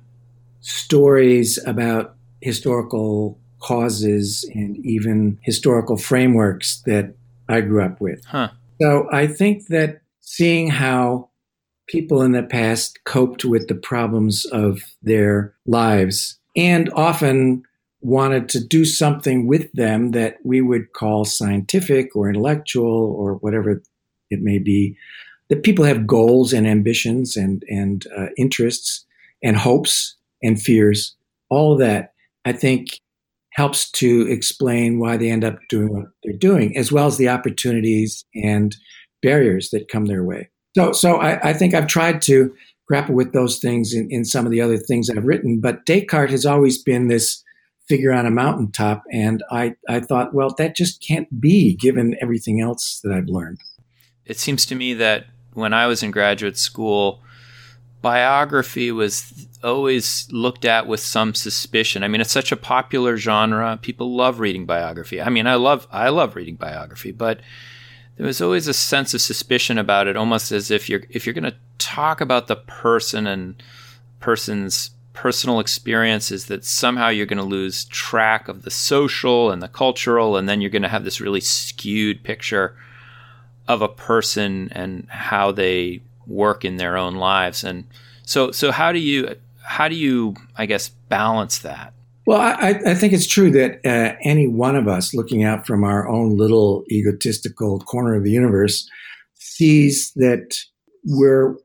stories 0.60 1.58
about 1.66 2.16
historical 2.42 3.40
causes 3.58 4.46
and 4.52 4.76
even 4.84 5.38
historical 5.40 5.96
frameworks 5.96 6.82
that 6.84 7.14
I 7.48 7.62
grew 7.62 7.82
up 7.82 7.98
with. 7.98 8.22
Huh. 8.26 8.50
So 8.78 9.08
I 9.10 9.26
think 9.26 9.68
that 9.68 10.02
seeing 10.20 10.68
how 10.68 11.30
people 11.86 12.20
in 12.20 12.32
the 12.32 12.42
past 12.42 13.02
coped 13.04 13.42
with 13.42 13.68
the 13.68 13.74
problems 13.74 14.44
of 14.44 14.82
their 15.00 15.54
lives 15.64 16.38
and 16.54 16.92
often 16.92 17.62
wanted 18.02 18.50
to 18.50 18.62
do 18.62 18.84
something 18.84 19.46
with 19.46 19.72
them 19.72 20.10
that 20.10 20.36
we 20.44 20.60
would 20.60 20.92
call 20.92 21.24
scientific 21.24 22.14
or 22.14 22.28
intellectual 22.28 23.16
or 23.18 23.36
whatever 23.36 23.80
it 24.28 24.42
may 24.42 24.58
be. 24.58 24.94
That 25.48 25.62
people 25.62 25.84
have 25.84 26.06
goals 26.06 26.52
and 26.52 26.66
ambitions 26.66 27.36
and 27.36 27.62
and 27.68 28.06
uh, 28.16 28.26
interests 28.36 29.04
and 29.42 29.56
hopes 29.56 30.16
and 30.42 30.60
fears. 30.60 31.14
All 31.50 31.76
that, 31.76 32.14
I 32.44 32.52
think, 32.52 32.98
helps 33.52 33.90
to 33.92 34.26
explain 34.28 34.98
why 34.98 35.16
they 35.16 35.30
end 35.30 35.44
up 35.44 35.58
doing 35.68 35.92
what 35.92 36.06
they're 36.22 36.32
doing, 36.32 36.76
as 36.76 36.90
well 36.90 37.06
as 37.06 37.18
the 37.18 37.28
opportunities 37.28 38.24
and 38.34 38.76
barriers 39.22 39.70
that 39.70 39.88
come 39.88 40.06
their 40.06 40.24
way. 40.24 40.48
So, 40.74 40.92
so 40.92 41.16
I, 41.16 41.50
I 41.50 41.52
think 41.52 41.74
I've 41.74 41.86
tried 41.86 42.22
to 42.22 42.54
grapple 42.88 43.14
with 43.14 43.32
those 43.32 43.58
things 43.58 43.92
in, 43.92 44.08
in 44.10 44.24
some 44.24 44.46
of 44.46 44.52
the 44.52 44.60
other 44.60 44.78
things 44.78 45.10
I've 45.10 45.24
written. 45.24 45.60
But 45.60 45.84
Descartes 45.84 46.30
has 46.30 46.46
always 46.46 46.82
been 46.82 47.08
this 47.08 47.42
figure 47.88 48.12
on 48.12 48.26
a 48.26 48.30
mountaintop, 48.30 49.02
and 49.12 49.42
I, 49.50 49.74
I 49.88 50.00
thought, 50.00 50.34
well, 50.34 50.54
that 50.56 50.74
just 50.74 51.06
can't 51.06 51.40
be 51.40 51.76
given 51.76 52.16
everything 52.22 52.60
else 52.60 53.00
that 53.04 53.12
I've 53.12 53.28
learned. 53.28 53.58
It 54.24 54.38
seems 54.38 54.64
to 54.66 54.74
me 54.74 54.94
that 54.94 55.26
when 55.54 55.72
I 55.72 55.86
was 55.86 56.02
in 56.02 56.10
graduate 56.10 56.56
school, 56.56 57.22
biography 58.00 58.90
was 58.90 59.48
always 59.62 60.28
looked 60.32 60.64
at 60.64 60.86
with 60.86 61.00
some 61.00 61.34
suspicion. 61.34 62.02
I 62.02 62.08
mean, 62.08 62.20
it's 62.20 62.32
such 62.32 62.52
a 62.52 62.56
popular 62.56 63.16
genre. 63.16 63.78
People 63.80 64.14
love 64.14 64.40
reading 64.40 64.66
biography. 64.66 65.22
I 65.22 65.28
mean, 65.28 65.46
I 65.46 65.54
love 65.54 65.86
I 65.90 66.08
love 66.08 66.36
reading 66.36 66.56
biography, 66.56 67.12
but 67.12 67.40
there 68.16 68.26
was 68.26 68.42
always 68.42 68.68
a 68.68 68.74
sense 68.74 69.14
of 69.14 69.20
suspicion 69.20 69.78
about 69.78 70.08
it, 70.08 70.16
almost 70.16 70.52
as 70.52 70.70
if 70.70 70.88
you're 70.88 71.02
if 71.08 71.24
you're 71.24 71.34
going 71.34 71.44
to 71.44 71.56
talk 71.78 72.20
about 72.20 72.48
the 72.48 72.56
person 72.56 73.26
and 73.26 73.62
person's 74.20 74.90
personal 75.12 75.60
experiences 75.60 76.46
that 76.46 76.64
somehow 76.64 77.08
you're 77.08 77.26
going 77.26 77.36
to 77.36 77.44
lose 77.44 77.84
track 77.86 78.48
of 78.48 78.62
the 78.62 78.70
social 78.70 79.50
and 79.50 79.62
the 79.62 79.68
cultural 79.68 80.36
and 80.36 80.48
then 80.48 80.60
you're 80.60 80.70
going 80.70 80.82
to 80.82 80.88
have 80.88 81.04
this 81.04 81.20
really 81.20 81.40
skewed 81.40 82.24
picture 82.24 82.74
of 83.72 83.82
a 83.82 83.88
person 83.88 84.68
and 84.72 85.06
how 85.08 85.52
they 85.52 86.00
work 86.26 86.64
in 86.64 86.76
their 86.76 86.96
own 86.96 87.16
lives. 87.16 87.64
And 87.64 87.84
so, 88.24 88.50
so 88.50 88.70
how 88.70 88.92
do 88.92 88.98
you, 88.98 89.34
how 89.64 89.88
do 89.88 89.94
you, 89.96 90.34
I 90.56 90.66
guess, 90.66 90.88
balance 91.08 91.58
that? 91.58 91.92
Well, 92.26 92.40
I, 92.40 92.80
I 92.86 92.94
think 92.94 93.12
it's 93.12 93.26
true 93.26 93.50
that 93.50 93.80
uh, 93.84 94.16
any 94.22 94.46
one 94.46 94.76
of 94.76 94.86
us 94.86 95.12
looking 95.12 95.42
out 95.42 95.66
from 95.66 95.82
our 95.82 96.08
own 96.08 96.36
little 96.36 96.84
egotistical 96.90 97.80
corner 97.80 98.14
of 98.14 98.22
the 98.22 98.30
universe 98.30 98.88
sees 99.34 100.12
that 100.14 100.56
we're 101.04 101.56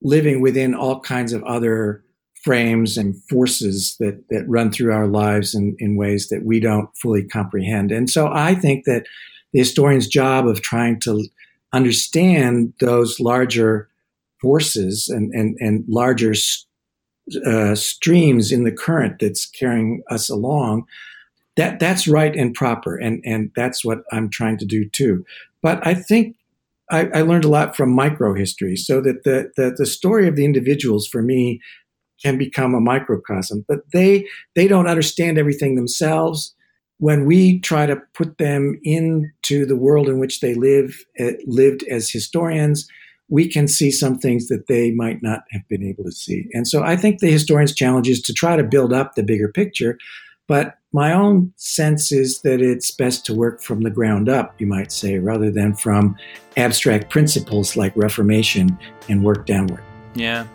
living 0.00 0.40
within 0.40 0.74
all 0.74 1.00
kinds 1.00 1.34
of 1.34 1.42
other 1.44 2.02
frames 2.42 2.96
and 2.96 3.22
forces 3.28 3.96
that, 3.98 4.22
that 4.30 4.44
run 4.48 4.70
through 4.70 4.92
our 4.92 5.08
lives 5.08 5.54
in, 5.54 5.76
in 5.78 5.96
ways 5.96 6.28
that 6.28 6.44
we 6.44 6.60
don't 6.60 6.88
fully 6.96 7.24
comprehend. 7.24 7.90
And 7.92 8.08
so 8.08 8.28
I 8.28 8.54
think 8.54 8.84
that 8.86 9.04
the 9.52 9.58
historian's 9.58 10.06
job 10.06 10.46
of 10.46 10.62
trying 10.62 11.00
to 11.00 11.26
understand 11.72 12.72
those 12.80 13.20
larger 13.20 13.88
forces 14.40 15.08
and, 15.08 15.32
and, 15.32 15.56
and 15.60 15.84
larger 15.88 16.34
uh, 17.44 17.74
streams 17.74 18.52
in 18.52 18.64
the 18.64 18.72
current 18.72 19.18
that's 19.20 19.46
carrying 19.46 20.02
us 20.10 20.28
along, 20.28 20.84
that 21.56 21.80
that's 21.80 22.06
right 22.06 22.36
and 22.36 22.54
proper, 22.54 22.96
and 22.96 23.22
and 23.24 23.50
that's 23.56 23.84
what 23.84 24.02
I'm 24.12 24.28
trying 24.28 24.58
to 24.58 24.66
do 24.66 24.88
too. 24.88 25.24
But 25.62 25.84
I 25.86 25.94
think 25.94 26.36
I, 26.90 27.08
I 27.14 27.22
learned 27.22 27.44
a 27.44 27.48
lot 27.48 27.76
from 27.76 27.96
microhistory, 27.96 28.78
so 28.78 29.00
that 29.00 29.24
the, 29.24 29.50
the 29.56 29.74
the 29.76 29.86
story 29.86 30.28
of 30.28 30.36
the 30.36 30.44
individuals 30.44 31.08
for 31.08 31.22
me 31.22 31.60
can 32.22 32.38
become 32.38 32.74
a 32.74 32.80
microcosm, 32.80 33.64
but 33.66 33.80
they 33.92 34.26
they 34.54 34.68
don't 34.68 34.86
understand 34.86 35.38
everything 35.38 35.74
themselves 35.74 36.54
when 36.98 37.26
we 37.26 37.60
try 37.60 37.86
to 37.86 37.96
put 38.14 38.38
them 38.38 38.78
into 38.82 39.66
the 39.66 39.76
world 39.76 40.08
in 40.08 40.18
which 40.18 40.40
they 40.40 40.54
live 40.54 41.04
uh, 41.20 41.32
lived 41.46 41.82
as 41.90 42.10
historians, 42.10 42.88
we 43.28 43.48
can 43.48 43.68
see 43.68 43.90
some 43.90 44.18
things 44.18 44.48
that 44.48 44.66
they 44.68 44.92
might 44.92 45.22
not 45.22 45.40
have 45.50 45.66
been 45.68 45.82
able 45.82 46.04
to 46.04 46.12
see. 46.12 46.46
And 46.52 46.66
so 46.66 46.82
I 46.82 46.96
think 46.96 47.18
the 47.18 47.30
historian's 47.30 47.74
challenge 47.74 48.08
is 48.08 48.22
to 48.22 48.32
try 48.32 48.56
to 48.56 48.62
build 48.62 48.92
up 48.92 49.14
the 49.14 49.22
bigger 49.22 49.48
picture. 49.48 49.98
But 50.48 50.78
my 50.92 51.12
own 51.12 51.52
sense 51.56 52.12
is 52.12 52.42
that 52.42 52.62
it's 52.62 52.92
best 52.92 53.26
to 53.26 53.34
work 53.34 53.60
from 53.60 53.82
the 53.82 53.90
ground 53.90 54.28
up, 54.28 54.54
you 54.58 54.66
might 54.66 54.92
say, 54.92 55.18
rather 55.18 55.50
than 55.50 55.74
from 55.74 56.16
abstract 56.56 57.10
principles 57.10 57.76
like 57.76 57.92
Reformation 57.96 58.78
and 59.08 59.24
work 59.24 59.44
downward. 59.44 59.82
Yeah. 60.14 60.46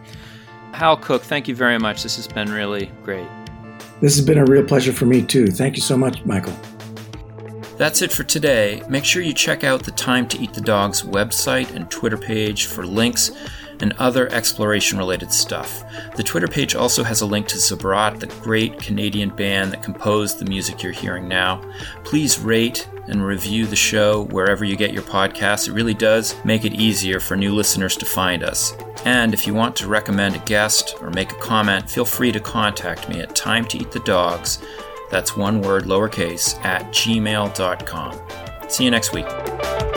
Hal 0.71 0.95
Cook, 0.95 1.23
thank 1.23 1.49
you 1.49 1.55
very 1.55 1.77
much. 1.77 2.03
This 2.03 2.15
has 2.15 2.27
been 2.27 2.51
really 2.51 2.89
great. 3.03 3.27
This 4.01 4.15
has 4.15 4.25
been 4.25 4.39
a 4.39 4.45
real 4.45 4.63
pleasure 4.63 4.91
for 4.91 5.05
me, 5.05 5.21
too. 5.21 5.47
Thank 5.47 5.75
you 5.75 5.81
so 5.81 5.95
much, 5.95 6.25
Michael. 6.25 6.57
That's 7.77 8.01
it 8.01 8.11
for 8.11 8.23
today. 8.23 8.81
Make 8.89 9.05
sure 9.05 9.21
you 9.21 9.33
check 9.33 9.63
out 9.63 9.83
the 9.83 9.91
Time 9.91 10.27
to 10.29 10.39
Eat 10.39 10.53
the 10.53 10.61
Dogs 10.61 11.03
website 11.03 11.75
and 11.75 11.89
Twitter 11.89 12.17
page 12.17 12.65
for 12.65 12.85
links 12.85 13.31
and 13.79 13.93
other 13.99 14.27
exploration 14.31 14.97
related 14.97 15.31
stuff. 15.31 15.83
The 16.15 16.23
Twitter 16.23 16.47
page 16.47 16.75
also 16.75 17.03
has 17.03 17.21
a 17.21 17.25
link 17.25 17.47
to 17.49 17.57
Zabrat, 17.57 18.19
the 18.19 18.27
great 18.43 18.79
Canadian 18.79 19.29
band 19.29 19.71
that 19.71 19.83
composed 19.83 20.39
the 20.39 20.45
music 20.45 20.81
you're 20.81 20.91
hearing 20.91 21.27
now. 21.27 21.61
Please 22.03 22.39
rate 22.39 22.87
and 23.07 23.25
review 23.25 23.65
the 23.65 23.75
show 23.75 24.25
wherever 24.25 24.65
you 24.65 24.75
get 24.75 24.93
your 24.93 25.03
podcasts. 25.03 25.67
It 25.67 25.73
really 25.73 25.95
does 25.95 26.35
make 26.43 26.65
it 26.65 26.73
easier 26.73 27.19
for 27.19 27.35
new 27.35 27.53
listeners 27.53 27.95
to 27.97 28.05
find 28.05 28.43
us. 28.43 28.73
And 29.05 29.33
if 29.33 29.47
you 29.47 29.53
want 29.53 29.75
to 29.77 29.87
recommend 29.87 30.35
a 30.35 30.39
guest 30.39 30.95
or 31.01 31.09
make 31.09 31.31
a 31.31 31.35
comment, 31.35 31.89
feel 31.89 32.05
free 32.05 32.31
to 32.31 32.39
contact 32.39 33.09
me 33.09 33.19
at 33.19 33.35
time 33.35 33.65
to 33.65 33.77
eat 33.77 33.91
the 33.91 33.99
dogs. 34.01 34.59
That's 35.09 35.35
one 35.35 35.61
word, 35.61 35.85
lowercase, 35.85 36.63
at 36.63 36.85
gmail.com. 36.93 38.19
See 38.69 38.85
you 38.85 38.91
next 38.91 39.13
week. 39.13 39.90